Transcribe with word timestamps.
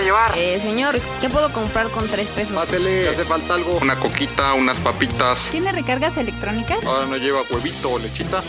para 0.00 0.04
llevar? 0.04 0.32
Eh, 0.36 0.58
señor, 0.60 0.98
¿qué 1.20 1.28
puedo 1.28 1.52
comprar 1.52 1.90
con 1.90 2.08
tres 2.08 2.28
pesos? 2.28 2.54
Pásele, 2.54 3.02
¿te 3.02 3.08
hace 3.10 3.24
falta 3.24 3.54
algo? 3.54 3.78
Una 3.82 3.98
coquita, 3.98 4.54
unas 4.54 4.80
papitas. 4.80 5.48
¿Tiene 5.50 5.72
recargas 5.72 6.16
electrónicas? 6.16 6.84
Ahora 6.84 7.06
no 7.06 7.16
lleva 7.16 7.42
huevito 7.50 7.90
o 7.90 7.98
lechita. 7.98 8.42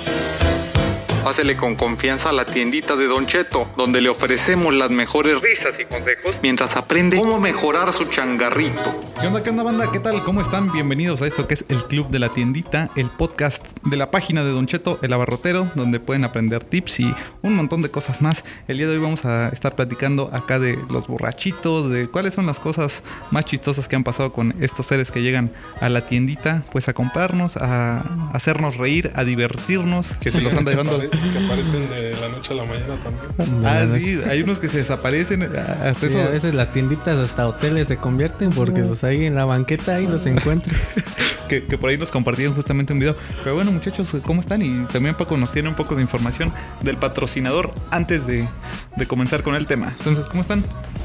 Pásele 1.23 1.55
con 1.55 1.75
confianza 1.75 2.29
a 2.29 2.31
la 2.33 2.45
tiendita 2.45 2.95
de 2.95 3.05
Don 3.05 3.27
Cheto, 3.27 3.67
donde 3.77 4.01
le 4.01 4.09
ofrecemos 4.09 4.73
las 4.73 4.89
mejores 4.89 5.39
risas 5.39 5.77
y 5.79 5.85
consejos 5.85 6.39
mientras 6.41 6.75
aprende 6.77 7.17
cómo 7.17 7.39
mejorar 7.39 7.93
su 7.93 8.05
changarrito. 8.05 8.99
¿Qué 9.19 9.27
onda, 9.27 9.43
qué 9.43 9.51
onda, 9.51 9.61
banda? 9.61 9.91
¿Qué 9.91 9.99
tal? 9.99 10.23
¿Cómo 10.23 10.41
están? 10.41 10.71
Bienvenidos 10.71 11.21
a 11.21 11.27
esto 11.27 11.47
que 11.47 11.53
es 11.53 11.65
el 11.69 11.85
Club 11.85 12.09
de 12.09 12.17
la 12.17 12.29
Tiendita, 12.29 12.89
el 12.95 13.11
podcast 13.11 13.63
de 13.83 13.97
la 13.97 14.09
página 14.09 14.43
de 14.43 14.49
Don 14.49 14.65
Cheto, 14.65 14.97
el 15.03 15.13
abarrotero, 15.13 15.71
donde 15.75 15.99
pueden 15.99 16.23
aprender 16.23 16.63
tips 16.63 17.01
y 17.01 17.13
un 17.43 17.55
montón 17.55 17.81
de 17.81 17.91
cosas 17.91 18.23
más. 18.23 18.43
El 18.67 18.77
día 18.77 18.87
de 18.87 18.93
hoy 18.93 18.99
vamos 18.99 19.23
a 19.23 19.49
estar 19.49 19.75
platicando 19.75 20.29
acá 20.33 20.57
de 20.57 20.79
los 20.89 21.05
borrachitos, 21.05 21.91
de 21.91 22.07
cuáles 22.07 22.33
son 22.33 22.47
las 22.47 22.59
cosas 22.59 23.03
más 23.29 23.45
chistosas 23.45 23.87
que 23.87 23.95
han 23.95 24.03
pasado 24.03 24.33
con 24.33 24.55
estos 24.59 24.87
seres 24.87 25.11
que 25.11 25.21
llegan 25.21 25.53
a 25.79 25.87
la 25.89 26.07
tiendita, 26.07 26.65
pues 26.71 26.89
a 26.89 26.93
comprarnos, 26.93 27.57
a 27.57 28.31
hacernos 28.33 28.77
reír, 28.77 29.11
a 29.13 29.23
divertirnos, 29.23 30.13
que 30.15 30.31
se 30.31 30.41
los 30.41 30.55
anda 30.55 30.71
llevando. 30.71 30.99
que 31.11 31.45
aparecen 31.45 31.89
de 31.89 32.15
la 32.21 32.29
noche 32.29 32.53
a 32.53 32.57
la 32.57 32.65
mañana 32.65 32.99
también. 32.99 33.65
Ah, 33.65 33.85
sí, 33.93 34.19
hay 34.29 34.41
unos 34.41 34.59
que 34.59 34.67
se 34.67 34.77
desaparecen. 34.77 35.43
Hasta 35.43 35.93
Sí, 35.99 36.05
eso. 36.07 36.21
a 36.21 36.27
veces 36.27 36.53
las 36.53 36.71
tienditas 36.71 37.17
hasta 37.17 37.47
hoteles 37.47 37.87
se 37.87 37.97
convierten 37.97 38.49
porque 38.51 38.81
pues 38.83 39.03
ahí 39.03 39.25
en 39.25 39.35
la 39.35 39.45
banqueta 39.45 39.95
ahí 39.95 40.07
los 40.07 40.25
encuentras. 40.25 40.75
que, 41.49 41.65
que 41.65 41.77
por 41.77 41.89
ahí 41.89 41.97
nos 41.97 42.11
compartieron 42.11 42.55
justamente 42.55 42.93
un 42.93 42.99
video. 42.99 43.15
Pero 43.43 43.55
bueno, 43.55 43.71
muchachos, 43.71 44.15
¿cómo 44.25 44.41
están? 44.41 44.61
Y 44.61 44.85
también 44.85 45.15
para 45.15 45.27
conocer 45.29 45.67
un 45.67 45.75
poco 45.75 45.95
de 45.95 46.01
información 46.01 46.51
del 46.81 46.97
patrocinador 46.97 47.73
antes 47.91 48.25
de, 48.25 48.47
de 48.95 49.05
comenzar 49.05 49.43
con 49.43 49.55
el 49.55 49.67
tema. 49.67 49.93
Entonces, 49.99 50.25
¿cómo 50.27 50.41
están? 50.41 50.63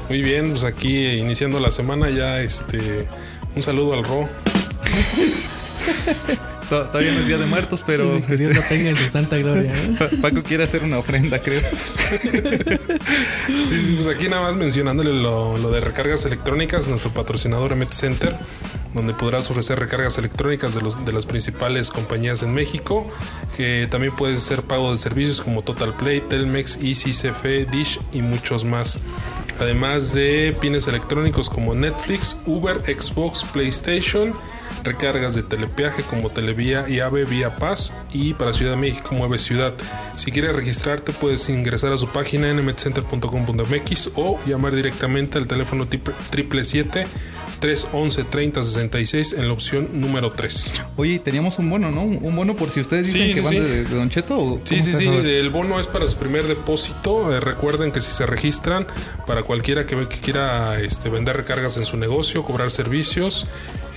Muy 0.09 0.21
bien, 0.21 0.51
pues 0.51 0.63
aquí 0.63 1.05
iniciando 1.17 1.59
la 1.59 1.71
semana 1.71 2.09
ya 2.09 2.39
este 2.41 3.07
un 3.55 3.61
saludo 3.61 3.93
al 3.93 4.03
Ro. 4.05 4.29
To- 6.69 6.83
Todavía 6.87 7.13
no 7.13 7.19
es 7.21 7.27
Día 7.27 7.37
de 7.37 7.45
Muertos, 7.45 7.83
pero 7.85 8.19
que 8.25 8.35
Dios 8.37 8.55
lo 8.55 8.61
tenga 8.63 8.89
en 8.89 8.97
su 8.97 9.09
santa 9.09 9.37
gloria. 9.37 9.73
¿eh? 9.73 9.95
Pa- 9.99 10.09
Paco 10.21 10.43
quiere 10.43 10.63
hacer 10.65 10.83
una 10.83 10.97
ofrenda, 10.97 11.39
creo. 11.39 11.61
Sí, 13.67 13.81
sí, 13.81 13.93
pues 13.95 14.07
aquí 14.07 14.27
nada 14.27 14.41
más 14.43 14.55
mencionándole 14.55 15.13
lo, 15.13 15.57
lo 15.57 15.71
de 15.71 15.81
recargas 15.81 16.25
electrónicas, 16.25 16.87
nuestro 16.87 17.11
patrocinador 17.11 17.71
Emet 17.71 17.91
Center, 17.93 18.35
donde 18.93 19.13
podrás 19.13 19.49
ofrecer 19.49 19.79
recargas 19.79 20.17
electrónicas 20.17 20.73
de, 20.75 20.81
los, 20.81 21.05
de 21.05 21.11
las 21.13 21.25
principales 21.25 21.89
compañías 21.89 22.43
en 22.43 22.53
México, 22.53 23.09
que 23.55 23.87
también 23.89 24.15
puedes 24.15 24.39
hacer 24.39 24.63
pago 24.63 24.91
de 24.91 24.97
servicios 24.97 25.41
como 25.41 25.61
Total 25.61 25.95
Play, 25.95 26.21
Telmex, 26.21 26.79
Easy, 26.81 27.11
CFE, 27.11 27.65
Dish 27.65 27.99
y 28.13 28.21
muchos 28.21 28.63
más. 28.65 28.99
Además 29.59 30.13
de 30.13 30.55
pines 30.61 30.87
electrónicos 30.87 31.49
como 31.49 31.73
Netflix, 31.73 32.39
Uber, 32.45 32.77
Xbox, 32.85 33.43
PlayStation, 33.45 34.33
recargas 34.83 35.35
de 35.35 35.43
telepeaje 35.43 36.03
como 36.03 36.29
Televía 36.29 36.87
y 36.87 36.99
AVE 36.99 37.25
Vía 37.25 37.55
Paz 37.57 37.93
y 38.11 38.33
para 38.33 38.53
Ciudad 38.53 38.71
de 38.71 38.77
México 38.77 39.15
Mueve 39.15 39.39
Ciudad. 39.39 39.73
Si 40.15 40.31
quieres 40.31 40.55
registrarte 40.55 41.13
puedes 41.13 41.49
ingresar 41.49 41.93
a 41.93 41.97
su 41.97 42.07
página 42.07 42.53
nmetcenter.com.mx 42.53 44.11
o 44.15 44.39
llamar 44.45 44.75
directamente 44.75 45.37
al 45.37 45.47
teléfono 45.47 45.85
777 45.85 47.07
311 47.59 48.23
3066 48.25 49.33
en 49.33 49.47
la 49.47 49.53
opción 49.53 49.89
número 49.93 50.31
3. 50.31 50.75
Oye, 50.95 51.19
teníamos 51.19 51.59
un 51.59 51.69
bono, 51.69 51.91
¿no? 51.91 52.03
Un 52.03 52.35
bono 52.35 52.55
por 52.55 52.71
si 52.71 52.81
ustedes 52.81 53.07
Sí, 53.11 53.19
dicen 53.19 53.43
que 53.43 53.49
sí, 53.49 53.55
van 53.57 53.65
sí. 53.65 53.71
de, 53.71 53.83
de 53.85 53.95
Don 53.95 54.09
Cheto. 54.09 54.37
¿o 54.39 54.61
Sí, 54.63 54.81
sí, 54.81 54.93
sí, 54.93 55.07
el 55.07 55.49
bono 55.49 55.79
es 55.79 55.87
para 55.87 56.07
su 56.07 56.17
primer 56.17 56.45
depósito. 56.45 57.35
Eh, 57.35 57.39
recuerden 57.39 57.91
que 57.91 58.01
si 58.01 58.11
se 58.11 58.25
registran, 58.25 58.87
para 59.25 59.43
cualquiera 59.43 59.85
que, 59.85 59.95
que 60.07 60.17
quiera 60.19 60.79
este, 60.81 61.09
vender 61.09 61.37
recargas 61.37 61.77
en 61.77 61.85
su 61.85 61.97
negocio, 61.97 62.43
cobrar 62.43 62.71
servicios, 62.71 63.47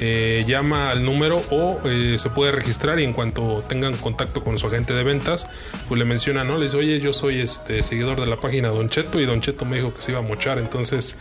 eh, 0.00 0.44
llama 0.46 0.90
al 0.90 1.04
número 1.04 1.42
o 1.50 1.78
eh, 1.84 2.16
se 2.18 2.30
puede 2.30 2.52
registrar 2.52 2.98
y 3.00 3.04
en 3.04 3.12
cuanto 3.12 3.62
tengan 3.68 3.94
contacto 3.98 4.42
con 4.42 4.56
su 4.58 4.66
agente 4.66 4.94
de 4.94 5.04
ventas, 5.04 5.46
pues 5.88 5.98
le 5.98 6.04
mencionan, 6.06 6.48
¿no? 6.48 6.56
Le 6.56 6.64
dice, 6.64 6.76
oye, 6.78 7.00
yo 7.00 7.12
soy 7.12 7.40
este 7.40 7.82
seguidor 7.82 8.18
de 8.18 8.26
la 8.26 8.36
página 8.40 8.68
Don 8.68 8.88
Cheto 8.88 9.20
y 9.20 9.26
Don 9.26 9.40
Cheto 9.42 9.64
me 9.66 9.76
dijo 9.76 9.92
que 9.94 10.00
se 10.00 10.12
iba 10.12 10.20
a 10.20 10.22
mochar. 10.22 10.58
Entonces, 10.58 11.16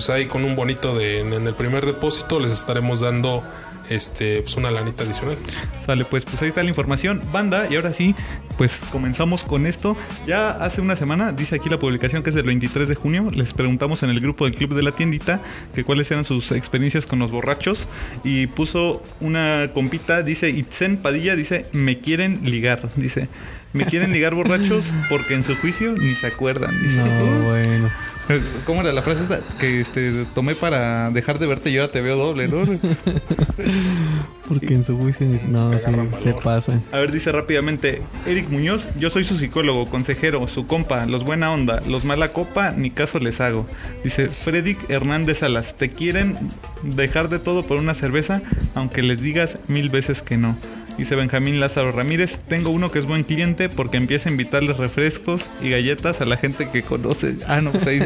pues 0.00 0.08
ahí 0.08 0.24
con 0.24 0.46
un 0.46 0.56
bonito 0.56 0.96
de 0.96 1.20
en, 1.20 1.34
en 1.34 1.46
el 1.46 1.52
primer 1.52 1.84
depósito 1.84 2.40
les 2.40 2.52
estaremos 2.52 3.00
dando 3.00 3.44
este 3.90 4.40
pues 4.40 4.56
una 4.56 4.70
lanita 4.70 5.04
adicional. 5.04 5.36
Sale, 5.84 6.06
pues, 6.06 6.24
pues 6.24 6.40
ahí 6.40 6.48
está 6.48 6.62
la 6.62 6.70
información. 6.70 7.20
Banda, 7.30 7.66
y 7.68 7.76
ahora 7.76 7.92
sí, 7.92 8.14
pues 8.56 8.80
comenzamos 8.90 9.42
con 9.44 9.66
esto. 9.66 9.98
Ya 10.26 10.52
hace 10.52 10.80
una 10.80 10.96
semana, 10.96 11.32
dice 11.32 11.56
aquí 11.56 11.68
la 11.68 11.78
publicación 11.78 12.22
que 12.22 12.30
es 12.30 12.34
del 12.34 12.46
23 12.46 12.88
de 12.88 12.94
junio, 12.94 13.28
les 13.30 13.52
preguntamos 13.52 14.02
en 14.02 14.08
el 14.08 14.20
grupo 14.20 14.46
del 14.46 14.54
Club 14.54 14.74
de 14.74 14.82
la 14.82 14.92
Tiendita 14.92 15.42
que 15.74 15.84
cuáles 15.84 16.10
eran 16.10 16.24
sus 16.24 16.50
experiencias 16.52 17.04
con 17.04 17.18
los 17.18 17.30
borrachos 17.30 17.86
y 18.24 18.46
puso 18.46 19.02
una 19.20 19.72
compita, 19.74 20.22
dice 20.22 20.48
Itzen 20.48 20.96
Padilla, 20.96 21.36
dice, 21.36 21.66
me 21.72 21.98
quieren 21.98 22.40
ligar, 22.44 22.88
dice. 22.96 23.28
Me 23.74 23.84
quieren 23.84 24.12
ligar 24.12 24.34
borrachos 24.34 24.90
porque 25.10 25.34
en 25.34 25.44
su 25.44 25.54
juicio 25.56 25.92
ni 25.92 26.14
se 26.14 26.26
acuerdan. 26.26 26.72
dice. 26.80 26.96
No, 26.96 27.44
bueno. 27.44 27.90
¿Cómo 28.66 28.80
era 28.80 28.92
la 28.92 29.02
frase 29.02 29.22
esta? 29.22 29.40
Que 29.58 29.80
este, 29.80 30.24
tomé 30.34 30.54
para 30.54 31.10
dejar 31.10 31.38
de 31.38 31.46
verte 31.46 31.70
y 31.70 31.78
ahora 31.78 31.92
te 31.92 32.00
veo 32.00 32.16
doble, 32.16 32.48
¿no? 32.48 32.64
Porque 34.48 34.74
en 34.74 34.84
su 34.84 34.98
juicio 34.98 35.28
no, 35.48 35.72
sí, 35.72 35.78
se 36.22 36.34
pasan. 36.34 36.82
A 36.90 36.98
ver, 36.98 37.12
dice 37.12 37.30
rápidamente, 37.30 38.02
Eric 38.26 38.48
Muñoz, 38.48 38.88
yo 38.98 39.08
soy 39.08 39.22
su 39.22 39.36
psicólogo, 39.36 39.86
consejero, 39.86 40.46
su 40.48 40.66
compa, 40.66 41.06
los 41.06 41.22
buena 41.22 41.52
onda, 41.52 41.80
los 41.86 42.04
mala 42.04 42.32
copa, 42.32 42.72
ni 42.72 42.90
caso 42.90 43.20
les 43.20 43.40
hago. 43.40 43.66
Dice 44.02 44.26
Frederick 44.26 44.90
Hernández 44.90 45.38
Salas, 45.38 45.76
te 45.76 45.88
quieren 45.88 46.36
dejar 46.82 47.28
de 47.28 47.38
todo 47.38 47.62
por 47.62 47.78
una 47.78 47.94
cerveza, 47.94 48.42
aunque 48.74 49.02
les 49.02 49.20
digas 49.20 49.68
mil 49.68 49.88
veces 49.88 50.20
que 50.20 50.36
no. 50.36 50.56
Dice 51.00 51.14
Benjamín 51.16 51.60
Lázaro 51.60 51.92
Ramírez, 51.92 52.40
tengo 52.46 52.68
uno 52.68 52.90
que 52.92 52.98
es 52.98 53.06
buen 53.06 53.24
cliente 53.24 53.70
porque 53.70 53.96
empieza 53.96 54.28
a 54.28 54.32
invitarles 54.32 54.76
refrescos 54.76 55.46
y 55.62 55.70
galletas 55.70 56.20
a 56.20 56.26
la 56.26 56.36
gente 56.36 56.68
que 56.68 56.82
conoce. 56.82 57.36
Ah, 57.48 57.62
no, 57.62 57.72
pues 57.72 57.86
ahí, 57.86 58.00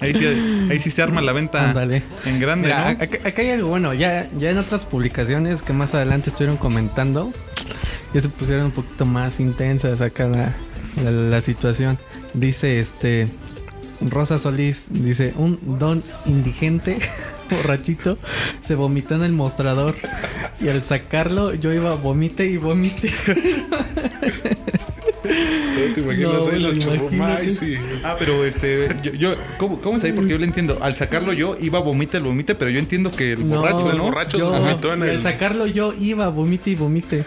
ahí, 0.00 0.14
sí, 0.14 0.24
ahí 0.70 0.78
sí 0.78 0.90
se 0.90 1.02
arma 1.02 1.20
la 1.20 1.32
venta 1.32 1.68
Ándale. 1.68 2.02
en 2.24 2.40
grande, 2.40 2.68
Mira, 2.68 2.94
¿no? 2.94 3.02
acá, 3.02 3.18
acá 3.22 3.42
hay 3.42 3.50
algo 3.50 3.68
bueno, 3.68 3.92
ya, 3.92 4.30
ya 4.38 4.50
en 4.50 4.56
otras 4.56 4.86
publicaciones 4.86 5.60
que 5.60 5.74
más 5.74 5.94
adelante 5.94 6.30
estuvieron 6.30 6.56
comentando, 6.56 7.30
ya 8.14 8.20
se 8.22 8.30
pusieron 8.30 8.64
un 8.64 8.72
poquito 8.72 9.04
más 9.04 9.40
intensas 9.40 10.00
acá 10.00 10.26
la, 10.26 10.54
la, 11.04 11.10
la 11.10 11.40
situación. 11.42 11.98
Dice 12.32 12.80
este 12.80 13.28
Rosa 14.00 14.38
Solís, 14.38 14.86
dice, 14.90 15.34
un 15.36 15.58
don 15.78 16.02
indigente, 16.26 16.98
borrachito, 17.50 18.16
se 18.62 18.74
vomitó 18.74 19.14
en 19.16 19.22
el 19.24 19.32
mostrador 19.32 19.96
y 20.60 20.68
al 20.68 20.82
sacarlo 20.82 21.52
yo 21.54 21.72
iba 21.72 21.94
vomite 21.96 22.46
y 22.46 22.56
vomite. 22.58 23.12
¿Te 25.94 26.00
imaginas 26.00 26.46
No, 26.46 26.52
ahí 26.52 26.60
los 26.60 26.72
imagínate. 26.74 26.98
churrumais 26.98 27.62
y... 27.62 27.74
Ah, 28.04 28.16
pero 28.18 28.44
este, 28.44 28.88
yo, 29.02 29.12
yo 29.12 29.34
¿cómo, 29.58 29.80
¿cómo 29.80 29.96
es 29.98 30.04
ahí? 30.04 30.12
Porque 30.12 30.30
yo 30.30 30.38
le 30.38 30.44
entiendo. 30.44 30.78
Al 30.82 30.96
sacarlo 30.96 31.32
yo 31.32 31.56
iba 31.60 31.78
a 31.78 31.82
vomite 31.82 32.16
el 32.18 32.22
vomite, 32.24 32.54
pero 32.54 32.70
yo 32.70 32.78
entiendo 32.78 33.10
que 33.10 33.32
el 33.32 33.48
No, 33.48 33.60
borracho, 33.60 33.90
el 33.90 33.96
¿no? 33.98 34.04
borracho 34.04 34.38
yo- 34.38 34.52
se 34.52 34.58
vomitó 34.60 34.92
en 34.92 35.00
y 35.00 35.02
al 35.04 35.08
el... 35.10 35.22
sacarlo 35.22 35.66
yo 35.66 35.94
iba 35.98 36.28
vomite 36.28 36.70
y 36.70 36.74
vomite. 36.74 37.24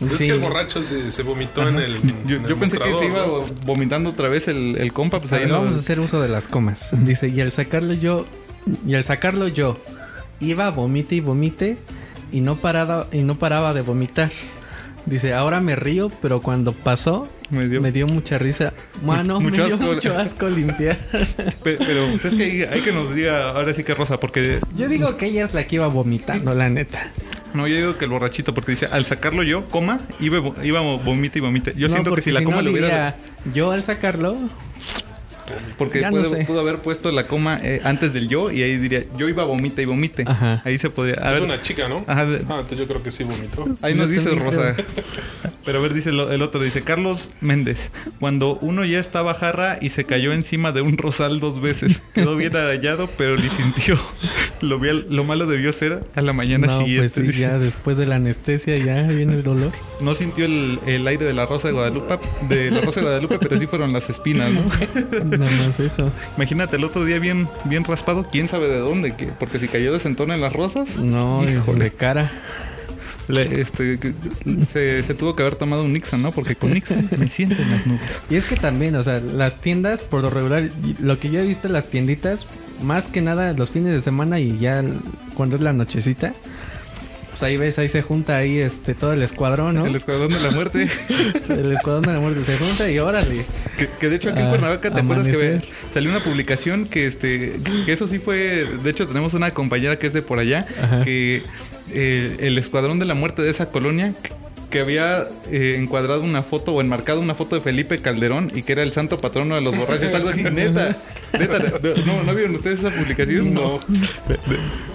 Es 0.00 0.18
Sí. 0.18 0.26
que 0.26 0.32
el 0.34 0.40
borracho 0.40 0.82
se, 0.82 1.10
se 1.10 1.22
vomitó 1.22 1.66
en 1.66 1.76
el. 1.78 1.94
Yo, 2.26 2.36
en 2.36 2.42
el 2.44 2.48
yo 2.50 2.56
pensé 2.58 2.78
que 2.78 2.92
se 2.98 3.06
iba 3.06 3.26
¿no? 3.26 3.40
vomitando 3.64 4.10
otra 4.10 4.28
vez 4.28 4.46
el, 4.48 4.76
el 4.76 4.92
compa, 4.92 5.20
pues 5.20 5.32
ahí 5.32 5.46
no- 5.46 5.54
vamos 5.60 5.74
a 5.74 5.78
hacer 5.78 6.00
uso 6.00 6.20
de 6.20 6.28
las 6.28 6.48
comas. 6.48 6.90
Dice, 7.04 7.28
y 7.28 7.40
al 7.40 7.50
sacarlo 7.52 7.94
yo, 7.94 8.26
y 8.86 8.94
al 8.94 9.04
sacarlo 9.04 9.48
yo, 9.48 9.78
iba 10.40 10.68
vomite 10.70 11.14
y 11.14 11.20
vomite 11.20 11.78
y 12.30 12.40
no 12.42 12.56
paraba, 12.56 13.06
y 13.10 13.22
no 13.22 13.38
paraba 13.38 13.72
de 13.72 13.80
vomitar. 13.82 14.30
Dice, 15.06 15.32
ahora 15.32 15.60
me 15.60 15.76
río, 15.76 16.10
pero 16.20 16.40
cuando 16.40 16.72
pasó, 16.72 17.28
Me 17.48 17.68
dio- 17.68 17.80
me 17.80 17.92
dio 17.92 18.06
mucha 18.08 18.38
risa. 18.38 18.72
Bueno, 19.02 19.40
mucho 19.40 19.56
me 19.62 19.66
dio 19.66 19.76
asco. 19.76 19.86
mucho 19.86 20.18
asco 20.18 20.48
limpiar. 20.50 20.98
Pe- 21.62 21.76
Pero 21.78 22.08
pues, 22.10 22.24
es 22.24 22.34
que 22.34 22.42
hay, 22.44 22.62
hay 22.64 22.80
que 22.82 22.90
nos 22.92 23.14
diga 23.14 23.50
ahora 23.50 23.72
sí 23.72 23.84
que 23.84 23.94
Rosa, 23.94 24.18
porque 24.18 24.58
Yo 24.76 24.88
digo 24.88 25.16
que 25.16 25.26
ella 25.26 25.44
es 25.44 25.54
la 25.54 25.64
que 25.66 25.76
iba 25.76 25.86
vomitando, 25.86 26.52
la 26.54 26.68
neta. 26.68 27.12
No, 27.56 27.66
yo 27.66 27.76
digo 27.76 27.98
que 27.98 28.04
el 28.04 28.10
borrachito, 28.10 28.54
porque 28.54 28.72
dice 28.72 28.86
al 28.86 29.04
sacarlo 29.04 29.42
yo, 29.42 29.64
coma, 29.64 30.00
iba, 30.20 30.40
iba 30.62 30.80
vomite 30.80 31.38
y 31.38 31.42
vomite. 31.42 31.72
Yo 31.76 31.88
No, 31.88 31.94
siento 31.94 32.14
que 32.14 32.22
si 32.22 32.32
la 32.32 32.42
coma 32.42 32.56
no 32.56 32.62
le 32.62 32.70
hubiera. 32.70 33.16
Yo 33.54 33.72
al 33.72 33.82
sacarlo, 33.84 34.36
Porque 35.78 36.00
Ya 36.00 36.10
no 36.10 36.16
pudo, 36.18 36.30
sé. 36.30 36.44
pudo 36.44 36.60
haber 36.60 36.76
puesto 36.78 37.10
la 37.12 37.26
coma 37.26 37.58
eh, 37.62 37.80
antes 37.84 38.12
del 38.12 38.28
yo 38.28 38.50
y 38.50 38.62
ahí 38.62 38.76
diría 38.78 39.04
yo 39.16 39.28
iba 39.28 39.44
vomite 39.44 39.82
y 39.82 39.84
vomite. 39.84 40.24
Ajá. 40.26 40.62
Ahí 40.64 40.78
se 40.78 40.90
podía. 40.90 41.14
A 41.22 41.32
Es 41.32 41.40
ver, 41.40 41.42
una 41.48 41.62
chica, 41.62 41.88
¿no? 41.88 42.04
Ajá, 42.06 42.26
de- 42.26 42.36
Ah, 42.48 42.56
entonces 42.60 42.78
yo 42.78 42.86
creo 42.86 43.02
que 43.02 43.10
sí 43.10 43.24
vomitó. 43.24 43.66
Ahí 43.82 43.94
nos 43.94 44.08
dice 44.10 44.30
Rosa. 44.34 44.74
Pero 45.64 45.78
a 45.78 45.82
ver, 45.82 45.94
dice 45.94 46.12
lo- 46.12 46.30
el 46.30 46.42
otro, 46.42 46.62
dice 46.62 46.82
Carlos 46.82 47.30
Méndez. 47.40 47.90
Cuando 48.20 48.56
uno 48.60 48.84
ya 48.84 49.00
estaba 49.00 49.34
jarra 49.34 49.78
y 49.80 49.88
se 49.88 50.04
cayó 50.04 50.32
encima 50.32 50.70
de 50.72 50.80
un 50.80 50.96
rosal 50.96 51.40
dos 51.40 51.60
veces. 51.60 52.02
Quedó 52.14 52.36
bien 52.36 52.54
arañado, 52.54 53.08
pero 53.18 53.36
ni 53.36 53.48
sintió. 53.48 53.98
Lo, 54.60 54.78
lo 54.78 55.24
malo 55.24 55.46
debió 55.46 55.72
ser 55.72 56.04
a 56.14 56.22
la 56.22 56.32
mañana 56.32 56.66
no, 56.68 56.78
siguiente. 56.80 57.00
pues 57.02 57.12
sí, 57.12 57.22
dice. 57.22 57.40
ya 57.40 57.58
después 57.58 57.96
de 57.96 58.06
la 58.06 58.16
anestesia 58.16 58.76
ya 58.76 59.02
viene 59.08 59.34
el 59.34 59.42
dolor. 59.42 59.72
No 60.00 60.14
sintió 60.14 60.44
el, 60.44 60.78
el 60.86 61.06
aire 61.06 61.24
de 61.24 61.32
la 61.32 61.46
rosa 61.46 61.68
de 61.68 61.74
Guadalupe, 61.74 62.18
de 62.48 62.70
la 62.70 62.80
rosa 62.82 63.00
de 63.00 63.06
Guadalupe, 63.06 63.38
pero 63.38 63.58
sí 63.58 63.66
fueron 63.66 63.92
las 63.92 64.08
espinas, 64.10 64.50
¿no? 64.52 64.60
Nada 65.44 65.50
más 65.66 65.78
eso. 65.80 66.10
Imagínate 66.36 66.76
el 66.76 66.84
otro 66.84 67.04
día 67.04 67.18
bien, 67.18 67.48
bien 67.64 67.84
raspado, 67.84 68.28
quién 68.30 68.48
sabe 68.48 68.68
de 68.68 68.78
dónde, 68.78 69.14
que- 69.14 69.26
porque 69.26 69.58
si 69.58 69.68
cayó 69.68 69.92
de 69.92 70.00
sentón 70.00 70.30
en 70.32 70.40
las 70.40 70.52
rosas, 70.52 70.96
No, 70.96 71.48
Híjole. 71.48 71.84
de 71.84 71.90
cara. 71.92 72.30
le- 73.28 73.60
este, 73.60 73.98
se, 74.72 75.02
se 75.02 75.14
tuvo 75.14 75.34
que 75.34 75.42
haber 75.42 75.56
tomado 75.56 75.82
un 75.84 75.92
Nixon, 75.92 76.22
¿no? 76.22 76.30
Porque 76.30 76.54
con 76.54 76.72
Nixon 76.72 77.08
me 77.18 77.26
siento 77.28 77.60
en 77.60 77.70
las 77.72 77.84
nubes. 77.86 78.22
Y 78.30 78.36
es 78.36 78.44
que 78.44 78.54
también, 78.56 78.94
o 78.94 79.02
sea, 79.02 79.18
las 79.20 79.60
tiendas, 79.60 80.00
por 80.02 80.22
lo 80.22 80.30
regular, 80.30 80.70
lo 81.00 81.18
que 81.18 81.30
yo 81.30 81.40
he 81.40 81.46
visto 81.46 81.66
en 81.66 81.72
las 81.72 81.86
tienditas, 81.90 82.46
más 82.82 83.08
que 83.08 83.20
nada 83.22 83.52
los 83.54 83.70
fines 83.70 83.92
de 83.92 84.00
semana 84.00 84.38
y 84.38 84.58
ya 84.58 84.84
cuando 85.34 85.56
es 85.56 85.62
la 85.62 85.72
nochecita, 85.72 86.34
pues 87.36 87.42
ahí 87.42 87.58
ves, 87.58 87.78
ahí 87.78 87.88
se 87.90 88.00
junta 88.00 88.38
ahí 88.38 88.58
este 88.58 88.94
todo 88.94 89.12
el 89.12 89.22
escuadrón, 89.22 89.74
¿no? 89.74 89.84
El 89.84 89.94
escuadrón 89.94 90.32
de 90.32 90.40
la 90.40 90.50
muerte. 90.52 90.88
El 91.50 91.70
escuadrón 91.72 92.06
de 92.06 92.12
la 92.14 92.20
muerte 92.20 92.40
se 92.46 92.56
junta 92.56 92.90
y 92.90 92.98
órale. 92.98 93.44
Que, 93.76 93.88
que 94.00 94.08
de 94.08 94.16
hecho 94.16 94.30
aquí 94.30 94.40
en 94.40 94.46
Ah, 94.46 94.50
Cuernavaca, 94.50 94.90
¿te 94.90 95.00
acuerdas 95.00 95.26
que 95.28 95.36
ve- 95.36 95.60
salió 95.92 96.08
una 96.10 96.24
publicación 96.24 96.86
que 96.86 97.06
este 97.06 97.58
que 97.84 97.92
eso 97.92 98.08
sí 98.08 98.18
fue, 98.18 98.66
de 98.82 98.90
hecho 98.90 99.06
tenemos 99.06 99.34
una 99.34 99.50
compañera 99.50 99.98
que 99.98 100.06
es 100.06 100.14
de 100.14 100.22
por 100.22 100.38
allá, 100.38 100.66
Ajá. 100.82 101.02
que 101.02 101.42
eh, 101.92 102.36
el 102.40 102.56
escuadrón 102.56 102.98
de 102.98 103.04
la 103.04 103.12
muerte 103.14 103.42
de 103.42 103.50
esa 103.50 103.70
colonia 103.70 104.14
que- 104.22 104.30
que 104.70 104.80
había 104.80 105.26
eh, 105.52 105.76
encuadrado 105.78 106.22
una 106.22 106.42
foto 106.42 106.72
o 106.72 106.80
enmarcado 106.80 107.20
una 107.20 107.36
foto 107.36 107.54
de 107.54 107.60
Felipe 107.62 107.98
Calderón 107.98 108.50
y 108.52 108.62
que 108.62 108.72
era 108.72 108.82
el 108.82 108.92
santo 108.92 109.16
patrono 109.16 109.54
de 109.54 109.60
los 109.60 109.76
borrachos, 109.76 110.12
algo 110.12 110.28
así, 110.30 110.42
neta. 110.50 110.96
Neta, 111.32 111.58
no, 112.04 112.22
¿no 112.22 112.34
vieron 112.34 112.56
ustedes 112.56 112.80
esa 112.80 112.90
publicación? 112.90 113.52
No. 113.52 113.80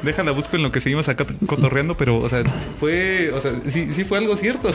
Déjala 0.02 0.32
busco 0.32 0.56
en 0.56 0.64
lo 0.64 0.72
que 0.72 0.80
seguimos 0.80 1.08
acá 1.10 1.26
cotorreando, 1.46 1.96
pero, 1.98 2.18
o 2.18 2.30
sea, 2.30 2.44
fue, 2.80 3.32
o 3.34 3.42
sea, 3.42 3.54
sí, 3.70 3.90
sí 3.94 4.04
fue 4.04 4.18
algo 4.18 4.36
cierto. 4.36 4.74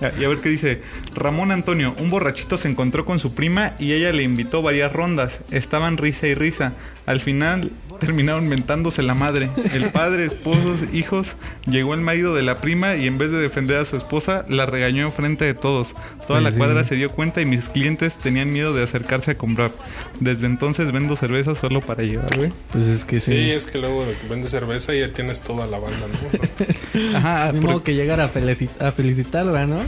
y 0.18 0.24
a 0.24 0.28
ver 0.28 0.38
qué 0.38 0.48
dice. 0.48 0.82
Ramón 1.14 1.52
Antonio, 1.52 1.94
un 1.98 2.10
borrachito 2.10 2.56
se 2.56 2.68
encontró 2.68 3.04
con 3.04 3.18
su 3.18 3.34
prima 3.34 3.74
y 3.78 3.92
ella 3.92 4.12
le 4.12 4.22
invitó 4.22 4.62
varias 4.62 4.92
rondas. 4.92 5.40
Estaban 5.50 5.96
risa 5.96 6.26
y 6.26 6.34
risa. 6.34 6.72
Al 7.06 7.20
final 7.20 7.70
terminaron 7.98 8.48
mentándose 8.48 9.02
la 9.02 9.14
madre. 9.14 9.50
El 9.74 9.90
padre, 9.90 10.24
esposos, 10.24 10.84
hijos. 10.92 11.36
Llegó 11.66 11.94
el 11.94 12.00
marido 12.00 12.34
de 12.34 12.42
la 12.42 12.56
prima 12.56 12.96
y 12.96 13.06
en 13.06 13.18
vez 13.18 13.30
de 13.30 13.38
defender 13.38 13.76
a 13.78 13.84
su 13.84 13.96
esposa, 13.96 14.46
la 14.48 14.66
regañó 14.66 15.06
en 15.06 15.12
frente 15.12 15.44
de 15.44 15.54
todos. 15.54 15.94
Toda 16.26 16.40
la 16.40 16.50
sí. 16.50 16.58
cuadra 16.58 16.84
se 16.84 16.94
dio 16.94 17.10
cuenta 17.10 17.40
y 17.40 17.44
mis 17.44 17.68
clientes 17.68 18.18
tenían 18.18 18.52
miedo 18.52 18.72
de 18.72 18.82
acercarse 18.82 19.32
a 19.32 19.38
comprar. 19.38 19.72
Desde 20.20 20.46
entonces 20.46 20.59
vendo 20.92 21.16
cerveza 21.16 21.54
solo 21.54 21.80
para 21.80 22.02
llevar, 22.02 22.36
güey. 22.36 22.52
Pues 22.72 22.86
es 22.86 23.04
que 23.04 23.20
Sí, 23.20 23.32
sí. 23.32 23.50
es 23.50 23.66
que 23.66 23.78
luego 23.78 24.04
de 24.04 24.12
que 24.12 24.26
vendes 24.28 24.50
cerveza 24.50 24.94
y 24.94 25.00
ya 25.00 25.12
tienes 25.12 25.40
toda 25.40 25.66
la 25.66 25.78
banda, 25.78 26.06
¿no? 26.06 27.16
Ajá, 27.16 27.52
Ni 27.52 27.60
modo 27.60 27.82
que 27.82 27.94
llegar 27.94 28.20
a, 28.20 28.32
felici- 28.32 28.68
a 28.80 28.92
felicitarla, 28.92 29.66
¿no? 29.66 29.80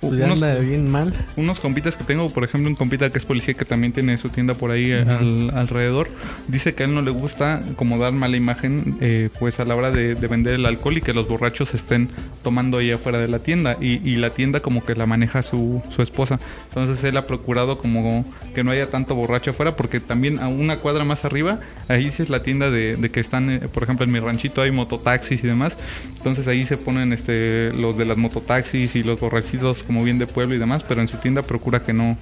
Pues 0.00 0.18
ya 0.18 0.26
Unos- 0.26 0.42
anda 0.42 0.58
bien 0.60 0.90
mal. 0.90 1.14
unos 1.36 1.60
compitas 1.60 1.96
que 1.96 2.04
tengo, 2.04 2.28
por 2.30 2.44
ejemplo, 2.44 2.68
un 2.68 2.76
compita 2.76 3.10
que 3.10 3.18
es 3.18 3.24
policía 3.24 3.54
que 3.54 3.64
también 3.64 3.92
tiene 3.92 4.16
su 4.18 4.28
tienda 4.28 4.54
por 4.54 4.70
ahí 4.70 4.90
eh, 4.92 5.02
al- 5.08 5.50
alrededor, 5.54 6.10
dice 6.48 6.74
que 6.74 6.82
a 6.82 6.86
él 6.86 6.94
no 6.94 7.02
le 7.02 7.10
gusta 7.10 7.62
como 7.76 7.98
dar 7.98 8.12
mala 8.12 8.36
imagen 8.36 8.96
eh, 9.00 9.28
pues 9.38 9.60
a 9.60 9.64
la 9.64 9.74
hora 9.76 9.90
de, 9.90 10.14
de 10.14 10.26
vender 10.26 10.54
el 10.54 10.66
alcohol 10.66 10.96
y 10.98 11.00
que 11.00 11.12
los 11.12 11.28
borrachos 11.28 11.74
estén 11.74 12.08
tomando 12.42 12.78
ahí 12.78 12.90
afuera 12.90 13.18
de 13.18 13.28
la 13.28 13.38
tienda 13.38 13.76
y, 13.80 14.00
y 14.08 14.16
la 14.16 14.30
tienda 14.30 14.60
como 14.60 14.84
que 14.84 14.94
la 14.94 15.06
maneja 15.06 15.42
su, 15.42 15.82
su 15.90 16.02
esposa. 16.02 16.38
Entonces 16.68 17.02
él 17.04 17.16
ha 17.16 17.22
procurado 17.22 17.78
como 17.78 18.24
que 18.54 18.64
no 18.64 18.70
haya 18.70 18.88
tanto 18.88 19.14
borracho 19.14 19.50
afuera 19.50 19.76
porque 19.76 20.00
también 20.00 20.15
a 20.40 20.48
una 20.48 20.78
cuadra 20.78 21.04
más 21.04 21.24
arriba, 21.24 21.60
ahí 21.88 22.10
sí 22.10 22.22
es 22.22 22.28
la 22.30 22.42
tienda 22.42 22.70
de, 22.70 22.96
de 22.96 23.10
que 23.10 23.20
están, 23.20 23.50
eh, 23.50 23.58
por 23.72 23.82
ejemplo, 23.82 24.04
en 24.04 24.12
mi 24.12 24.20
ranchito 24.20 24.62
hay 24.62 24.70
mototaxis 24.70 25.42
y 25.42 25.46
demás. 25.46 25.76
Entonces 26.16 26.46
ahí 26.48 26.64
se 26.66 26.76
ponen 26.76 27.12
este 27.12 27.72
los 27.72 27.96
de 27.96 28.04
las 28.04 28.16
mototaxis 28.16 28.96
y 28.96 29.02
los 29.02 29.20
borrachitos 29.20 29.82
como 29.82 30.02
bien 30.04 30.18
de 30.18 30.26
pueblo 30.26 30.54
y 30.54 30.58
demás, 30.58 30.82
pero 30.86 31.00
en 31.00 31.08
su 31.08 31.16
tienda 31.18 31.42
procura 31.42 31.82
que 31.82 31.92
no 31.92 32.16